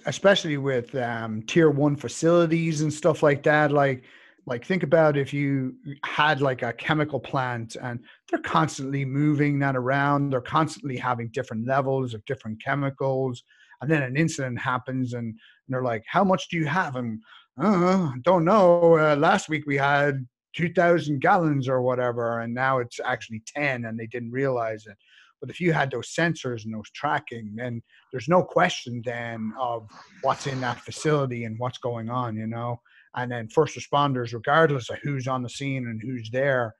especially 0.05 0.57
with 0.57 0.93
um, 0.95 1.41
tier 1.43 1.69
one 1.69 1.95
facilities 1.95 2.81
and 2.81 2.93
stuff 2.93 3.23
like 3.23 3.43
that, 3.43 3.71
like 3.71 4.03
like 4.45 4.65
think 4.65 4.83
about 4.83 5.17
if 5.17 5.33
you 5.33 5.75
had 6.03 6.41
like 6.41 6.63
a 6.63 6.73
chemical 6.73 7.19
plant 7.19 7.75
and 7.81 7.99
they're 8.29 8.41
constantly 8.41 9.05
moving 9.05 9.59
that 9.59 9.75
around 9.75 10.29
they're 10.29 10.41
constantly 10.41 10.97
having 10.97 11.29
different 11.29 11.65
levels 11.67 12.13
of 12.13 12.23
different 12.25 12.61
chemicals 12.61 13.43
and 13.81 13.89
then 13.89 14.03
an 14.03 14.15
incident 14.15 14.59
happens 14.59 15.13
and, 15.13 15.35
they're 15.69 15.81
like 15.81 16.03
how 16.07 16.25
much 16.25 16.49
do 16.49 16.57
you 16.57 16.65
have? 16.65 16.97
And 16.97 17.21
uh, 17.57 18.11
don't 18.21 18.43
know 18.43 18.97
uh, 18.99 19.15
last 19.15 19.47
week 19.47 19.63
we 19.65 19.77
had 19.77 20.27
2000 20.57 21.21
gallons 21.21 21.69
or 21.69 21.81
whatever 21.81 22.41
and 22.41 22.53
now 22.53 22.79
it's 22.79 22.99
actually 22.99 23.41
10 23.47 23.85
and 23.85 23.97
they 23.97 24.07
didn't 24.07 24.31
realize 24.31 24.85
it. 24.87 24.97
But 25.39 25.49
if 25.49 25.61
you 25.61 25.71
had 25.71 25.89
those 25.89 26.13
sensors 26.13 26.65
and 26.65 26.73
those 26.73 26.91
tracking 26.93 27.53
then 27.55 27.81
there's 28.11 28.27
no 28.27 28.43
question 28.43 29.01
then 29.05 29.53
of 29.57 29.87
what's 30.21 30.47
in 30.47 30.59
that 30.61 30.81
facility 30.81 31.45
and 31.45 31.57
what's 31.59 31.77
going 31.77 32.09
on 32.09 32.35
you 32.35 32.47
know 32.47 32.81
and 33.15 33.31
then 33.31 33.47
first 33.47 33.77
responders 33.77 34.33
regardless 34.33 34.89
of 34.89 34.97
who's 35.03 35.27
on 35.27 35.43
the 35.43 35.49
scene 35.49 35.87
and 35.87 36.01
who's 36.01 36.29
there 36.31 36.73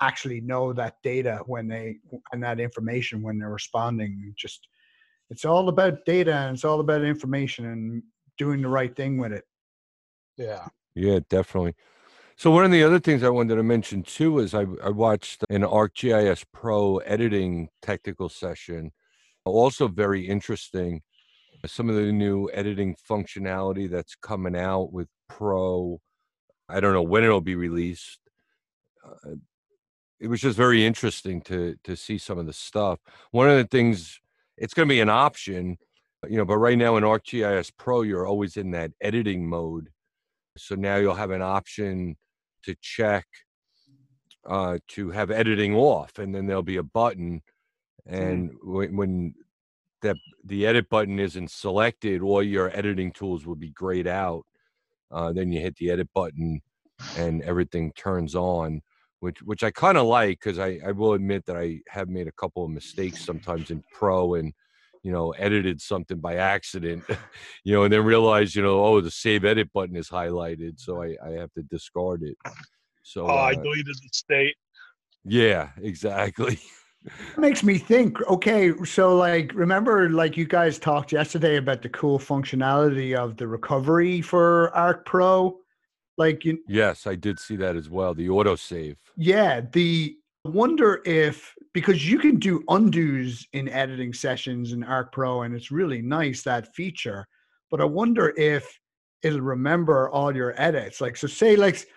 actually 0.00 0.40
know 0.40 0.72
that 0.72 0.96
data 1.02 1.40
when 1.46 1.68
they 1.68 1.98
and 2.32 2.42
that 2.42 2.60
information 2.60 3.22
when 3.22 3.38
they're 3.38 3.50
responding. 3.50 4.34
Just 4.36 4.68
it's 5.30 5.44
all 5.44 5.68
about 5.68 6.04
data 6.04 6.34
and 6.34 6.54
it's 6.54 6.64
all 6.64 6.80
about 6.80 7.02
information 7.02 7.66
and 7.66 8.02
doing 8.38 8.62
the 8.62 8.68
right 8.68 8.94
thing 8.94 9.18
with 9.18 9.32
it. 9.32 9.44
Yeah. 10.36 10.66
Yeah 10.94 11.20
definitely. 11.28 11.74
So 12.36 12.50
one 12.50 12.64
of 12.64 12.72
the 12.72 12.82
other 12.82 12.98
things 12.98 13.22
I 13.22 13.28
wanted 13.28 13.54
to 13.54 13.62
mention 13.62 14.02
too 14.02 14.40
is 14.40 14.54
I, 14.54 14.66
I 14.82 14.90
watched 14.90 15.44
an 15.50 15.62
ArcGIS 15.62 16.44
Pro 16.52 16.96
editing 16.98 17.68
technical 17.80 18.28
session, 18.28 18.90
also 19.44 19.86
very 19.86 20.26
interesting. 20.26 21.02
Some 21.66 21.88
of 21.88 21.96
the 21.96 22.12
new 22.12 22.50
editing 22.52 22.96
functionality 23.08 23.88
that's 23.88 24.14
coming 24.14 24.56
out 24.56 24.92
with 24.92 25.08
Pro. 25.28 26.00
I 26.68 26.80
don't 26.80 26.92
know 26.92 27.02
when 27.02 27.24
it'll 27.24 27.40
be 27.40 27.56
released. 27.56 28.20
Uh, 29.04 29.36
it 30.20 30.28
was 30.28 30.40
just 30.40 30.56
very 30.56 30.84
interesting 30.84 31.40
to 31.42 31.76
to 31.84 31.96
see 31.96 32.18
some 32.18 32.38
of 32.38 32.46
the 32.46 32.52
stuff. 32.52 33.00
One 33.30 33.48
of 33.48 33.56
the 33.56 33.66
things 33.66 34.20
it's 34.56 34.74
going 34.74 34.88
to 34.88 34.92
be 34.92 35.00
an 35.00 35.10
option, 35.10 35.78
you 36.28 36.36
know, 36.36 36.44
but 36.44 36.58
right 36.58 36.78
now 36.78 36.96
in 36.96 37.04
ArcGIS 37.04 37.72
Pro, 37.76 38.02
you're 38.02 38.26
always 38.26 38.56
in 38.56 38.70
that 38.70 38.92
editing 39.00 39.48
mode. 39.48 39.90
So 40.56 40.74
now 40.74 40.96
you'll 40.96 41.14
have 41.14 41.32
an 41.32 41.42
option 41.42 42.16
to 42.62 42.76
check 42.80 43.26
uh, 44.48 44.78
to 44.88 45.10
have 45.10 45.30
editing 45.30 45.74
off, 45.74 46.18
and 46.18 46.34
then 46.34 46.46
there'll 46.46 46.62
be 46.62 46.76
a 46.76 46.82
button, 46.82 47.42
and 48.06 48.52
when, 48.62 48.96
when 48.96 49.34
that 50.04 50.16
the 50.44 50.66
edit 50.66 50.88
button 50.88 51.18
isn't 51.18 51.50
selected, 51.50 52.22
all 52.22 52.42
your 52.42 52.74
editing 52.76 53.12
tools 53.12 53.44
will 53.44 53.56
be 53.56 53.70
grayed 53.70 54.06
out. 54.06 54.44
Uh, 55.10 55.32
then 55.32 55.52
you 55.52 55.60
hit 55.60 55.76
the 55.76 55.90
edit 55.90 56.08
button, 56.14 56.60
and 57.18 57.42
everything 57.42 57.92
turns 57.92 58.34
on, 58.34 58.80
which 59.20 59.42
which 59.42 59.64
I 59.64 59.70
kind 59.70 59.98
of 59.98 60.06
like 60.06 60.38
because 60.40 60.58
I 60.58 60.78
I 60.86 60.92
will 60.92 61.14
admit 61.14 61.44
that 61.46 61.56
I 61.56 61.80
have 61.88 62.08
made 62.08 62.28
a 62.28 62.32
couple 62.32 62.64
of 62.64 62.70
mistakes 62.70 63.24
sometimes 63.24 63.70
in 63.70 63.82
Pro 63.92 64.34
and 64.34 64.52
you 65.04 65.12
know 65.12 65.32
edited 65.32 65.80
something 65.80 66.18
by 66.18 66.36
accident 66.36 67.04
you 67.64 67.74
know 67.74 67.84
and 67.84 67.92
then 67.92 68.04
realize 68.04 68.56
you 68.56 68.62
know 68.62 68.82
oh 68.82 69.00
the 69.00 69.10
save 69.10 69.44
edit 69.44 69.70
button 69.72 69.96
is 69.96 70.08
highlighted 70.08 70.80
so 70.80 71.02
i 71.02 71.14
i 71.24 71.30
have 71.32 71.52
to 71.52 71.62
discard 71.64 72.22
it 72.22 72.36
so 73.02 73.26
Oh, 73.26 73.36
I 73.36 73.52
uh, 73.52 73.62
deleted 73.62 73.94
the 74.02 74.08
state. 74.12 74.56
yeah 75.24 75.68
exactly 75.82 76.58
makes 77.36 77.62
me 77.62 77.78
think 77.78 78.20
okay 78.22 78.72
so 78.84 79.16
like 79.16 79.52
remember 79.54 80.08
like 80.10 80.36
you 80.36 80.46
guys 80.46 80.78
talked 80.78 81.12
yesterday 81.12 81.56
about 81.56 81.82
the 81.82 81.88
cool 81.88 82.18
functionality 82.18 83.14
of 83.14 83.36
the 83.36 83.46
recovery 83.46 84.20
for 84.20 84.74
arc 84.74 85.04
pro? 85.04 85.58
Like 86.16 86.44
you 86.44 86.58
yes 86.68 87.06
i 87.06 87.14
did 87.14 87.38
see 87.38 87.56
that 87.56 87.76
as 87.76 87.90
well 87.90 88.14
the 88.14 88.28
autosave. 88.28 88.96
Yeah 89.16 89.60
the 89.72 90.16
wonder 90.44 91.02
if 91.04 91.54
because 91.72 92.08
you 92.08 92.18
can 92.18 92.38
do 92.38 92.60
undos 92.68 93.44
in 93.52 93.68
editing 93.68 94.12
sessions 94.12 94.72
in 94.72 94.84
arc 94.84 95.12
pro 95.12 95.42
and 95.42 95.54
it's 95.54 95.70
really 95.70 96.02
nice 96.02 96.42
that 96.42 96.74
feature 96.74 97.26
but 97.70 97.80
i 97.80 97.84
wonder 97.84 98.32
if 98.36 98.78
it'll 99.24 99.40
remember 99.40 100.10
all 100.10 100.36
your 100.36 100.54
edits. 100.60 101.00
Like 101.00 101.16
so 101.16 101.26
say 101.26 101.56
like 101.56 101.76
say 101.76 101.88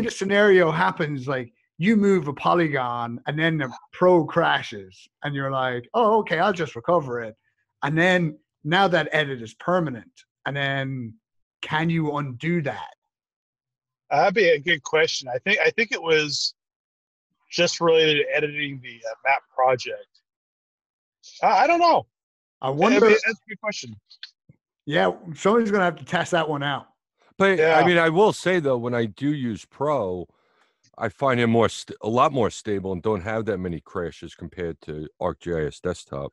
Mm, 0.00 0.04
the 0.04 0.10
scenario 0.10 0.70
happens 0.70 1.28
like 1.28 1.52
you 1.78 1.96
move 1.96 2.28
a 2.28 2.32
polygon 2.32 3.20
and 3.26 3.38
then 3.38 3.58
the 3.58 3.72
pro 3.92 4.24
crashes 4.24 5.08
and 5.24 5.34
you're 5.34 5.50
like 5.50 5.88
oh 5.94 6.18
okay 6.18 6.38
i'll 6.38 6.52
just 6.52 6.76
recover 6.76 7.20
it 7.20 7.36
and 7.82 7.96
then 7.96 8.38
now 8.64 8.86
that 8.86 9.08
edit 9.12 9.42
is 9.42 9.54
permanent 9.54 10.12
and 10.46 10.56
then 10.56 11.14
can 11.62 11.90
you 11.90 12.16
undo 12.16 12.62
that 12.62 12.90
That'd 14.12 14.34
be 14.34 14.50
a 14.50 14.58
good 14.58 14.82
question. 14.82 15.26
I 15.34 15.38
think 15.38 15.58
I 15.60 15.70
think 15.70 15.90
it 15.90 16.02
was 16.02 16.52
just 17.50 17.80
related 17.80 18.22
to 18.22 18.36
editing 18.36 18.78
the 18.82 18.96
uh, 18.96 19.14
map 19.26 19.40
project. 19.56 20.06
I, 21.42 21.64
I 21.64 21.66
don't 21.66 21.80
know. 21.80 22.06
i 22.60 22.68
wonder 22.68 23.00
mean, 23.00 23.10
that's 23.10 23.24
a 23.24 23.48
good 23.48 23.60
question. 23.60 23.96
yeah 24.84 25.12
somebody's 25.34 25.70
gonna 25.70 25.84
have 25.84 25.96
to 25.96 26.04
test 26.04 26.32
that 26.32 26.48
one 26.48 26.62
out 26.62 26.88
but 27.38 27.58
i 27.60 27.86
mean 27.86 27.96
i 27.96 28.08
will 28.08 28.32
say 28.32 28.58
though 28.58 28.76
when 28.76 28.94
i 28.94 29.06
do 29.06 29.32
use 29.32 29.64
pro 29.64 30.26
i 30.98 31.08
find 31.08 31.40
it 31.40 31.46
more 31.46 31.68
st- 31.68 31.96
a 32.02 32.08
lot 32.08 32.32
more 32.32 32.50
stable 32.50 32.92
and 32.92 33.02
don't 33.02 33.22
have 33.22 33.44
that 33.44 33.58
many 33.58 33.80
crashes 33.80 34.34
compared 34.34 34.80
to 34.80 35.08
arcgis 35.20 35.80
desktop 35.80 36.32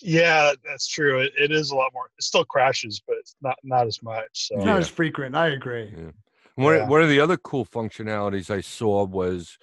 Yeah, 0.00 0.52
that's 0.66 0.88
true. 0.88 1.20
It, 1.20 1.32
it 1.38 1.52
is 1.52 1.70
a 1.70 1.76
lot 1.76 1.92
more. 1.94 2.06
It 2.18 2.24
still 2.24 2.44
crashes, 2.44 3.00
but 3.06 3.16
it's 3.16 3.36
not 3.40 3.56
not 3.62 3.86
as 3.86 4.02
much. 4.02 4.48
So 4.48 4.56
not 4.56 4.66
Yeah. 4.66 4.78
as 4.78 4.88
frequent 4.88 5.34
i 5.36 5.48
agree 5.48 5.94
Yeah. 5.96 6.10
One, 6.56 6.74
Yeah. 6.76 6.88
one 6.88 7.02
of 7.02 7.08
the 7.08 7.20
other 7.20 7.36
cool 7.36 7.64
functionalities 7.64 8.50
I 8.50 8.60
saw 8.60 9.04
was 9.04 9.58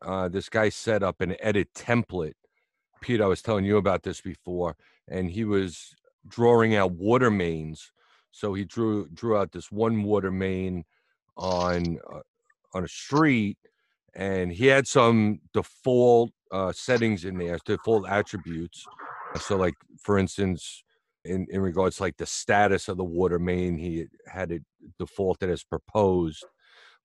uh, 0.00 0.28
this 0.28 0.48
guy 0.48 0.68
set 0.70 1.02
up 1.02 1.20
an 1.20 1.36
edit 1.40 1.68
template. 1.74 2.34
Pete, 3.00 3.20
I 3.20 3.26
was 3.26 3.42
telling 3.42 3.64
you 3.64 3.76
about 3.76 4.02
this 4.02 4.20
before, 4.20 4.76
and 5.08 5.30
he 5.30 5.44
was 5.44 5.94
drawing 6.26 6.74
out 6.74 6.92
water 6.92 7.30
mains. 7.30 7.92
So 8.30 8.54
he 8.54 8.64
drew 8.64 9.08
drew 9.08 9.36
out 9.36 9.52
this 9.52 9.70
one 9.70 10.02
water 10.04 10.30
main 10.30 10.84
on 11.36 11.98
uh, 12.12 12.20
on 12.74 12.84
a 12.84 12.88
street, 12.88 13.58
and 14.14 14.52
he 14.52 14.66
had 14.66 14.86
some 14.86 15.40
default 15.52 16.30
uh, 16.50 16.72
settings 16.72 17.24
in 17.24 17.38
there, 17.38 17.58
default 17.64 18.08
attributes. 18.08 18.84
So, 19.40 19.56
like 19.56 19.74
for 20.02 20.18
instance, 20.18 20.84
in 21.24 21.46
in 21.50 21.60
regards 21.60 22.00
like 22.00 22.16
the 22.16 22.26
status 22.26 22.88
of 22.88 22.96
the 22.96 23.04
water 23.04 23.38
main, 23.38 23.78
he 23.78 24.06
had 24.26 24.52
it 24.52 24.62
defaulted 24.98 25.50
as 25.50 25.64
proposed. 25.64 26.44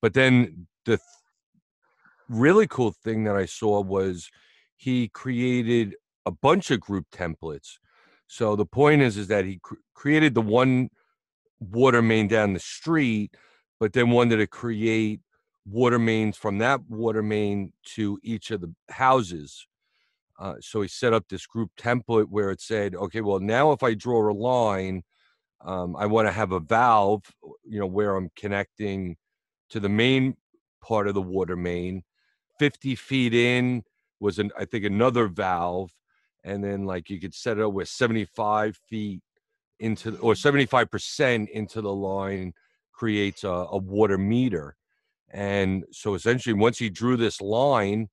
But 0.01 0.13
then 0.13 0.67
the 0.85 0.97
th- 0.97 0.99
really 2.29 2.67
cool 2.67 2.93
thing 3.03 3.23
that 3.23 3.35
I 3.35 3.45
saw 3.45 3.81
was 3.81 4.29
he 4.75 5.07
created 5.07 5.95
a 6.25 6.31
bunch 6.31 6.71
of 6.71 6.79
group 6.79 7.05
templates. 7.11 7.77
So 8.27 8.55
the 8.55 8.65
point 8.65 9.01
is, 9.01 9.17
is 9.17 9.27
that 9.29 9.45
he 9.45 9.59
cr- 9.61 9.75
created 9.93 10.35
the 10.35 10.41
one 10.41 10.89
water 11.59 12.01
main 12.01 12.27
down 12.27 12.53
the 12.53 12.59
street, 12.59 13.35
but 13.79 13.93
then 13.93 14.09
wanted 14.09 14.37
to 14.37 14.47
create 14.47 15.21
water 15.69 15.99
mains 15.99 16.37
from 16.37 16.59
that 16.59 16.81
water 16.89 17.21
main 17.21 17.73
to 17.83 18.19
each 18.23 18.51
of 18.51 18.61
the 18.61 18.73
houses. 18.89 19.67
Uh, 20.39 20.55
so 20.61 20.81
he 20.81 20.87
set 20.87 21.13
up 21.13 21.25
this 21.27 21.45
group 21.45 21.71
template 21.77 22.27
where 22.29 22.51
it 22.51 22.61
said, 22.61 22.95
okay, 22.95 23.21
well, 23.21 23.39
now 23.39 23.71
if 23.71 23.83
I 23.83 23.93
draw 23.93 24.31
a 24.31 24.33
line, 24.33 25.03
um, 25.65 25.95
I 25.95 26.05
want 26.05 26.27
to 26.27 26.31
have 26.31 26.51
a 26.51 26.59
valve, 26.59 27.23
you 27.65 27.79
know, 27.79 27.87
where 27.87 28.15
I'm 28.15 28.29
connecting 28.35 29.17
to 29.69 29.79
the 29.79 29.89
main 29.89 30.37
part 30.81 31.07
of 31.07 31.15
the 31.15 31.21
water 31.21 31.55
main. 31.55 32.03
50 32.59 32.95
feet 32.95 33.33
in 33.33 33.83
was 34.19 34.39
an, 34.39 34.51
I 34.57 34.65
think 34.65 34.85
another 34.85 35.27
valve. 35.27 35.91
And 36.43 36.63
then 36.63 36.85
like 36.85 37.09
you 37.09 37.19
could 37.19 37.33
set 37.33 37.57
it 37.57 37.63
up 37.63 37.73
with 37.73 37.89
75 37.89 38.77
feet 38.89 39.21
into 39.79 40.17
or 40.17 40.33
75% 40.33 41.49
into 41.49 41.81
the 41.81 41.93
line 41.93 42.53
creates 42.93 43.43
a, 43.43 43.49
a 43.49 43.77
water 43.77 44.17
meter. 44.17 44.75
And 45.29 45.85
so 45.91 46.13
essentially 46.15 46.53
once 46.53 46.79
he 46.79 46.89
drew 46.89 47.17
this 47.17 47.41
line 47.41 48.09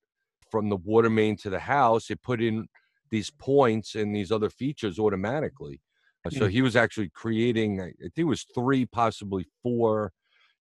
from 0.50 0.68
the 0.68 0.76
water 0.76 1.10
main 1.10 1.36
to 1.38 1.50
the 1.50 1.60
house, 1.60 2.10
it 2.10 2.22
put 2.22 2.42
in 2.42 2.68
these 3.10 3.30
points 3.30 3.94
and 3.94 4.14
these 4.14 4.32
other 4.32 4.50
features 4.50 4.98
automatically. 4.98 5.80
Uh, 6.26 6.30
So 6.30 6.46
Hmm. 6.46 6.48
he 6.48 6.62
was 6.62 6.76
actually 6.76 7.10
creating, 7.10 7.80
I 7.80 7.86
I 7.88 8.08
think 8.14 8.18
it 8.18 8.24
was 8.24 8.44
three, 8.54 8.86
possibly 8.86 9.46
four 9.62 10.12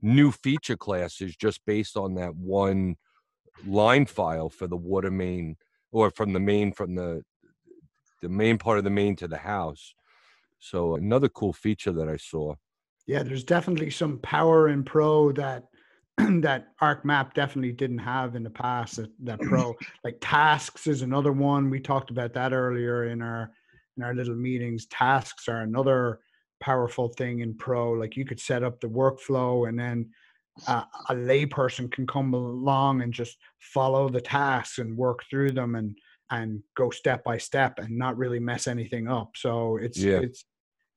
new 0.01 0.31
feature 0.31 0.77
classes 0.77 1.35
just 1.35 1.65
based 1.65 1.95
on 1.97 2.15
that 2.15 2.35
one 2.35 2.97
line 3.65 4.05
file 4.05 4.49
for 4.49 4.67
the 4.67 4.77
water 4.77 5.11
main 5.11 5.57
or 5.91 6.11
from 6.11 6.33
the 6.33 6.39
main 6.39 6.73
from 6.73 6.95
the 6.95 7.23
the 8.21 8.29
main 8.29 8.57
part 8.57 8.77
of 8.77 8.83
the 8.83 8.89
main 8.89 9.15
to 9.17 9.27
the 9.27 9.37
house. 9.39 9.93
So 10.59 10.95
another 10.95 11.29
cool 11.29 11.53
feature 11.53 11.91
that 11.93 12.09
I 12.09 12.17
saw. 12.17 12.55
Yeah, 13.05 13.23
there's 13.23 13.43
definitely 13.43 13.89
some 13.91 14.19
power 14.19 14.67
in 14.69 14.83
Pro 14.83 15.31
that 15.33 15.67
that 16.41 16.67
ArcMap 16.81 17.33
definitely 17.33 17.71
didn't 17.71 17.97
have 17.99 18.35
in 18.35 18.43
the 18.43 18.49
past. 18.49 18.97
That, 18.97 19.11
that 19.23 19.39
Pro, 19.41 19.75
like 20.03 20.17
tasks, 20.21 20.87
is 20.87 21.01
another 21.01 21.31
one. 21.31 21.69
We 21.69 21.79
talked 21.79 22.11
about 22.11 22.33
that 22.33 22.53
earlier 22.53 23.05
in 23.05 23.21
our 23.21 23.51
in 23.97 24.03
our 24.03 24.13
little 24.13 24.35
meetings. 24.35 24.85
Tasks 24.87 25.47
are 25.47 25.61
another 25.61 26.19
powerful 26.61 27.09
thing 27.09 27.39
in 27.39 27.55
Pro. 27.55 27.91
Like 27.91 28.15
you 28.15 28.25
could 28.25 28.39
set 28.39 28.63
up 28.63 28.79
the 28.79 28.87
workflow, 28.87 29.67
and 29.67 29.79
then 29.79 30.09
uh, 30.67 30.83
a 31.09 31.15
layperson 31.15 31.91
can 31.91 32.05
come 32.05 32.33
along 32.33 33.01
and 33.01 33.11
just 33.11 33.37
follow 33.59 34.07
the 34.07 34.21
tasks 34.21 34.77
and 34.77 34.95
work 34.97 35.23
through 35.29 35.51
them 35.51 35.75
and 35.75 35.97
and 36.29 36.61
go 36.75 36.89
step 36.89 37.23
by 37.23 37.37
step 37.37 37.79
and 37.79 37.95
not 37.97 38.17
really 38.17 38.39
mess 38.39 38.67
anything 38.67 39.07
up. 39.07 39.31
So 39.35 39.77
it's 39.77 39.97
Yeah. 39.97 40.19
it's 40.19 40.45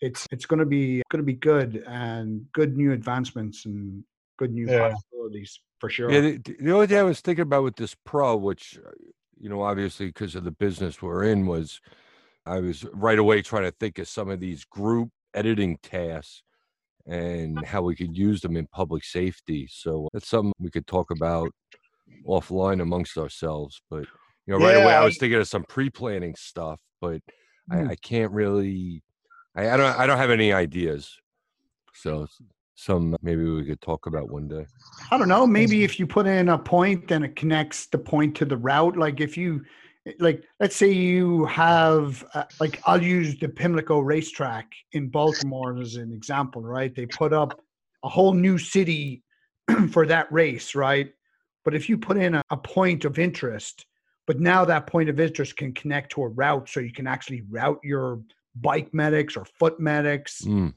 it's 0.00 0.26
it's 0.30 0.46
going 0.46 0.60
to 0.60 0.66
be 0.66 1.02
going 1.10 1.22
to 1.22 1.26
be 1.26 1.32
good 1.32 1.82
and 1.86 2.44
good 2.52 2.76
new 2.76 2.92
advancements 2.92 3.64
and 3.64 4.04
good 4.36 4.52
new 4.52 4.66
Yeah. 4.70 4.90
possibilities 4.90 5.60
for 5.78 5.88
sure. 5.90 6.10
Yeah, 6.10 6.20
the, 6.20 6.38
the 6.60 6.72
only 6.72 6.86
thing 6.86 6.98
I 6.98 7.02
was 7.02 7.20
thinking 7.20 7.42
about 7.42 7.64
with 7.64 7.76
this 7.76 7.94
pro, 8.04 8.36
which 8.36 8.78
uh, 8.84 8.90
you 9.38 9.48
know, 9.48 9.62
obviously 9.62 10.06
because 10.06 10.34
of 10.34 10.44
the 10.44 10.50
business 10.50 11.02
we're 11.02 11.24
in, 11.24 11.46
was 11.46 11.80
I 12.46 12.60
was 12.60 12.84
right 12.92 13.18
away 13.18 13.42
trying 13.42 13.64
to 13.64 13.72
think 13.72 13.98
of 13.98 14.08
some 14.08 14.30
of 14.30 14.40
these 14.40 14.64
group 14.64 15.10
editing 15.34 15.78
tasks 15.82 16.42
and 17.06 17.64
how 17.64 17.82
we 17.82 17.94
could 17.94 18.16
use 18.16 18.40
them 18.40 18.56
in 18.56 18.66
public 18.68 19.04
safety. 19.04 19.68
So 19.70 20.08
that's 20.12 20.28
something 20.28 20.52
we 20.58 20.70
could 20.70 20.86
talk 20.86 21.10
about 21.10 21.50
offline 22.26 22.80
amongst 22.82 23.18
ourselves. 23.18 23.80
But 23.90 24.06
you 24.46 24.54
know, 24.54 24.58
right 24.64 24.76
away 24.76 24.86
Yeah, 24.86 24.98
I 25.00 25.02
I- 25.02 25.04
was 25.04 25.18
thinking 25.18 25.38
of 25.40 25.48
some 25.48 25.64
pre-planning 25.68 26.34
stuff, 26.36 26.80
but 27.00 27.20
Hmm. 27.70 27.88
I, 27.88 27.90
I 27.90 27.96
can't 27.96 28.30
really. 28.32 29.02
I, 29.56 29.70
I 29.70 29.76
don't. 29.76 29.98
I 29.98 30.06
don't 30.06 30.18
have 30.18 30.30
any 30.30 30.52
ideas. 30.52 31.18
So 31.94 32.26
some 32.76 33.16
maybe 33.22 33.42
we 33.42 33.64
could 33.64 33.80
talk 33.80 34.06
about 34.06 34.30
one 34.30 34.46
day. 34.48 34.66
I 35.10 35.18
don't 35.18 35.28
know. 35.28 35.46
Maybe 35.46 35.82
if 35.82 35.98
you 35.98 36.06
put 36.06 36.26
in 36.26 36.48
a 36.48 36.58
point, 36.58 37.08
then 37.08 37.24
it 37.24 37.34
connects 37.34 37.86
the 37.86 37.98
point 37.98 38.36
to 38.36 38.44
the 38.44 38.56
route. 38.56 38.96
Like 38.96 39.20
if 39.20 39.36
you, 39.36 39.62
like, 40.18 40.44
let's 40.60 40.76
say 40.76 40.90
you 40.92 41.46
have, 41.46 42.24
uh, 42.34 42.44
like, 42.60 42.80
I'll 42.86 43.02
use 43.02 43.38
the 43.38 43.48
Pimlico 43.48 44.00
racetrack 44.00 44.72
in 44.92 45.08
Baltimore 45.08 45.78
as 45.78 45.96
an 45.96 46.12
example, 46.12 46.62
right? 46.62 46.94
They 46.94 47.06
put 47.06 47.32
up 47.32 47.60
a 48.04 48.08
whole 48.08 48.34
new 48.34 48.58
city 48.58 49.22
for 49.90 50.06
that 50.06 50.30
race, 50.30 50.74
right? 50.74 51.12
But 51.64 51.74
if 51.74 51.88
you 51.88 51.98
put 51.98 52.16
in 52.16 52.36
a, 52.36 52.42
a 52.50 52.56
point 52.56 53.04
of 53.04 53.18
interest, 53.18 53.86
but 54.26 54.38
now 54.38 54.64
that 54.64 54.86
point 54.86 55.08
of 55.08 55.18
interest 55.18 55.56
can 55.56 55.72
connect 55.72 56.12
to 56.12 56.22
a 56.22 56.28
route, 56.28 56.68
so 56.68 56.80
you 56.80 56.92
can 56.92 57.06
actually 57.06 57.42
route 57.48 57.80
your 57.82 58.20
bike 58.56 58.92
medics 58.92 59.36
or 59.36 59.44
foot 59.44 59.78
medics 59.78 60.42
Mm, 60.46 60.74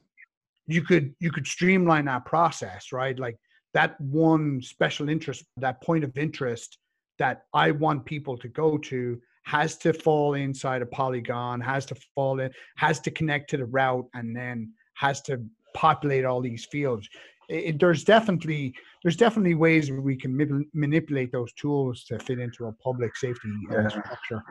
you 0.72 0.82
could 0.82 1.14
you 1.20 1.30
could 1.30 1.46
streamline 1.46 2.04
that 2.06 2.24
process 2.24 2.92
right 2.92 3.18
like 3.18 3.36
that 3.74 4.00
one 4.00 4.60
special 4.62 5.08
interest 5.08 5.44
that 5.56 5.80
point 5.82 6.04
of 6.04 6.16
interest 6.16 6.78
that 7.18 7.42
i 7.54 7.70
want 7.70 8.04
people 8.04 8.36
to 8.36 8.48
go 8.48 8.78
to 8.78 9.20
has 9.44 9.76
to 9.78 9.92
fall 9.92 10.34
inside 10.34 10.82
a 10.82 10.86
polygon 10.86 11.60
has 11.60 11.84
to 11.86 11.94
fall 12.14 12.40
in 12.40 12.50
has 12.76 13.00
to 13.00 13.10
connect 13.10 13.48
to 13.50 13.56
the 13.56 13.64
route 13.64 14.06
and 14.14 14.34
then 14.36 14.70
has 14.94 15.20
to 15.22 15.42
populate 15.74 16.24
all 16.24 16.40
these 16.40 16.66
fields 16.66 17.08
it, 17.48 17.64
it- 17.74 17.78
there's 17.80 18.04
definitely 18.04 18.74
there's 19.02 19.16
definitely 19.16 19.54
ways 19.54 19.90
where 19.90 20.00
we 20.02 20.16
can 20.16 20.32
manip- 20.32 20.68
manipulate 20.74 21.32
those 21.32 21.52
tools 21.54 22.04
to 22.04 22.18
fit 22.18 22.38
into 22.38 22.66
a 22.66 22.72
public 22.72 23.16
safety 23.16 23.50
uh, 23.72 23.82
Yeah. 23.82 23.88
structure 23.88 24.42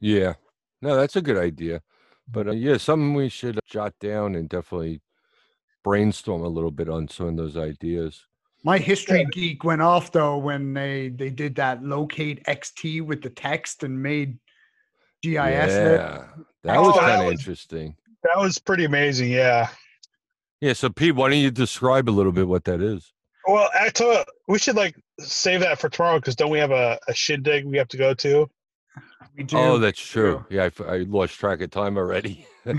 yeah. 0.00 0.34
No, 0.80 0.94
that's 0.94 1.16
a 1.16 1.20
good 1.22 1.36
idea. 1.36 1.82
But 2.30 2.46
uh, 2.46 2.52
yeah, 2.52 2.76
something 2.76 3.12
we 3.14 3.28
should 3.28 3.58
jot 3.66 3.94
down 3.98 4.36
and 4.36 4.48
definitely 4.48 5.00
brainstorm 5.84 6.42
a 6.42 6.48
little 6.48 6.70
bit 6.70 6.88
on 6.88 7.08
some 7.08 7.28
of 7.28 7.36
those 7.36 7.56
ideas. 7.56 8.24
My 8.64 8.78
history 8.78 9.24
geek 9.32 9.62
went 9.64 9.82
off 9.82 10.10
though 10.12 10.36
when 10.36 10.74
they 10.74 11.10
they 11.10 11.30
did 11.30 11.54
that 11.56 11.82
locate 11.82 12.44
XT 12.44 13.02
with 13.02 13.22
the 13.22 13.30
text 13.30 13.84
and 13.84 14.02
made 14.02 14.38
GIS. 15.22 15.36
it. 15.36 16.00
yeah, 16.00 16.24
that 16.64 16.76
oh, 16.76 16.82
was 16.82 16.96
Oh, 16.96 17.00
kind 17.00 17.22
of 17.26 17.32
interesting. 17.32 17.96
That 18.24 18.36
was 18.36 18.58
pretty 18.58 18.84
amazing. 18.84 19.30
Yeah. 19.30 19.68
Yeah. 20.60 20.72
So, 20.72 20.90
Pete, 20.90 21.14
why 21.14 21.30
don't 21.30 21.38
you 21.38 21.50
describe 21.50 22.08
a 22.08 22.10
little 22.10 22.32
bit 22.32 22.48
what 22.48 22.64
that 22.64 22.80
is? 22.80 23.12
Well, 23.46 23.70
I 23.78 23.88
tell 23.90 24.12
you, 24.12 24.24
we 24.48 24.58
should 24.58 24.76
like 24.76 24.96
save 25.20 25.60
that 25.60 25.78
for 25.78 25.88
tomorrow 25.88 26.18
because 26.18 26.36
don't 26.36 26.50
we 26.50 26.58
have 26.58 26.72
a, 26.72 26.98
a 27.08 27.14
shindig 27.14 27.64
we 27.64 27.78
have 27.78 27.88
to 27.88 27.96
go 27.96 28.12
to? 28.14 28.50
We 29.36 29.44
do. 29.44 29.56
Oh, 29.56 29.78
that's 29.78 30.00
true. 30.00 30.44
Yeah, 30.50 30.68
I 30.86 30.98
lost 30.98 31.34
track 31.34 31.60
of 31.60 31.70
time 31.70 31.96
already. 31.96 32.46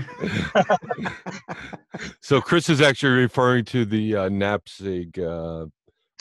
so 2.20 2.40
Chris 2.40 2.68
is 2.68 2.80
actually 2.80 3.12
referring 3.22 3.64
to 3.66 3.84
the 3.84 4.16
uh, 4.16 4.28
NAPSIG 4.28 5.18
uh, 5.18 5.66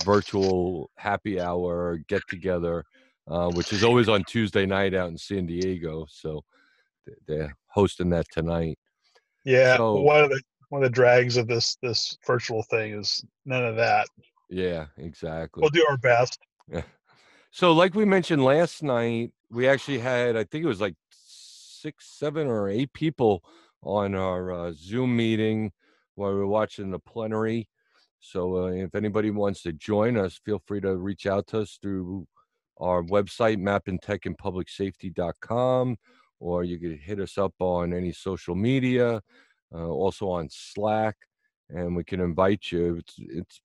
virtual 0.04 0.90
happy 0.98 1.40
hour 1.40 2.00
get 2.08 2.22
together, 2.30 2.84
uh, 3.28 3.50
which 3.52 3.74
is 3.74 3.84
always 3.84 4.10
on 4.10 4.24
Tuesday 4.24 4.66
night 4.66 4.94
out 4.94 5.10
in 5.10 5.18
San 5.18 5.46
Diego. 5.46 6.06
So 6.10 6.44
they're 7.28 7.56
hosting 7.68 8.10
that 8.12 8.26
tonight. 8.32 8.78
Yeah. 9.46 9.78
So- 9.78 10.02
one 10.02 10.24
of 10.24 10.30
the 10.30 10.42
one 10.70 10.84
of 10.84 10.90
the 10.92 10.94
drags 10.96 11.36
of 11.36 11.48
this 11.48 11.78
this 11.82 12.18
virtual 12.28 12.64
thing 12.70 12.94
is 12.94 13.26
none 13.46 13.66
of 13.66 13.76
that. 13.78 14.08
Yeah, 14.50 14.86
exactly. 14.98 15.62
We'll 15.62 15.70
do 15.72 15.86
our 15.90 15.98
best. 15.98 16.40
So, 17.52 17.72
like 17.74 17.96
we 17.96 18.06
mentioned 18.06 18.44
last 18.44 18.84
night, 18.84 19.32
we 19.52 19.68
actually 19.68 20.00
had, 20.00 20.36
I 20.36 20.44
think 20.44 20.64
it 20.64 20.68
was 20.68 20.82
like 20.82 20.96
six, 21.12 22.08
seven, 22.18 22.48
or 22.48 22.68
eight 22.70 22.92
people 22.94 23.44
on 23.82 24.16
our 24.16 24.52
uh, 24.52 24.74
Zoom 24.76 25.16
meeting 25.16 25.72
while 26.16 26.32
we 26.32 26.38
were 26.38 26.48
watching 26.48 26.90
the 26.92 27.00
plenary. 27.00 27.70
So, 28.20 28.66
uh, 28.66 28.72
if 28.72 28.94
anybody 28.96 29.32
wants 29.32 29.62
to 29.64 29.72
join 29.72 30.18
us, 30.18 30.38
feel 30.44 30.62
free 30.66 30.82
to 30.82 30.98
reach 30.98 31.26
out 31.26 31.48
to 31.48 31.62
us 31.62 31.80
through 31.82 32.28
our 32.78 33.02
website, 33.04 33.58
mappingtechandpublicsafety.com, 33.58 35.98
or 36.40 36.64
you 36.64 36.80
could 36.80 37.00
hit 37.00 37.20
us 37.20 37.38
up 37.38 37.54
on 37.60 37.94
any 37.94 38.12
social 38.12 38.56
media, 38.56 39.22
uh, 39.74 39.88
also 39.88 40.30
on 40.30 40.50
Slack, 40.50 41.16
and 41.70 41.96
we 41.96 42.04
can 42.04 42.20
invite 42.20 42.72
you. 42.72 42.98
It's, 42.98 43.16
it's 43.18 43.62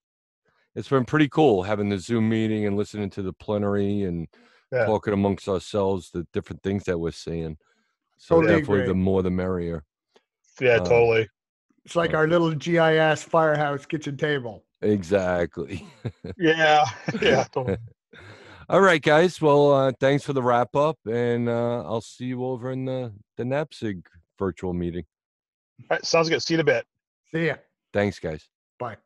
it's 0.76 0.88
been 0.88 1.04
pretty 1.04 1.28
cool 1.28 1.62
having 1.62 1.88
the 1.88 1.98
Zoom 1.98 2.28
meeting 2.28 2.66
and 2.66 2.76
listening 2.76 3.08
to 3.10 3.22
the 3.22 3.32
plenary 3.32 4.02
and 4.02 4.26
Yeah. 4.72 4.86
talking 4.86 5.12
amongst 5.14 5.48
ourselves 5.48 6.10
the 6.10 6.26
different 6.32 6.62
things 6.62 6.84
that 6.84 6.98
we're 6.98 7.10
seeing. 7.12 7.56
So 8.16 8.36
Totally 8.36 8.60
definitely 8.60 8.86
the 8.86 8.94
more 8.94 9.22
the 9.22 9.30
merrier. 9.30 9.84
Yeah, 10.60 10.76
Uh, 10.76 10.84
totally. 10.84 11.28
It's 11.84 11.96
like 11.96 12.14
our 12.14 12.26
little 12.26 12.54
GIS 12.54 13.22
firehouse 13.24 13.84
kitchen 13.86 14.16
table. 14.16 14.64
Exactly. 14.82 15.86
Yeah. 16.38 16.84
Yeah. 17.20 17.44
totally. 17.52 17.78
All 18.68 18.80
right, 18.80 19.02
guys. 19.02 19.40
Well, 19.42 19.72
uh, 19.72 19.92
thanks 20.00 20.24
for 20.24 20.32
the 20.32 20.42
wrap 20.42 20.74
up, 20.74 20.98
and 21.06 21.50
uh, 21.50 21.82
I'll 21.84 22.00
see 22.00 22.24
you 22.24 22.44
over 22.44 22.70
in 22.70 22.86
the 22.86 23.12
the 23.36 23.44
NAPSIG 23.44 24.06
virtual 24.38 24.72
meeting. 24.72 25.04
All 25.82 25.96
right, 25.96 26.04
sounds 26.06 26.30
good. 26.30 26.42
See 26.42 26.54
you 26.54 26.60
in 26.60 26.62
a 26.62 26.64
bit. 26.64 26.86
See 27.30 27.46
ya. 27.48 27.56
Thanks, 27.92 28.18
guys. 28.18 28.48
Bye. 28.78 28.96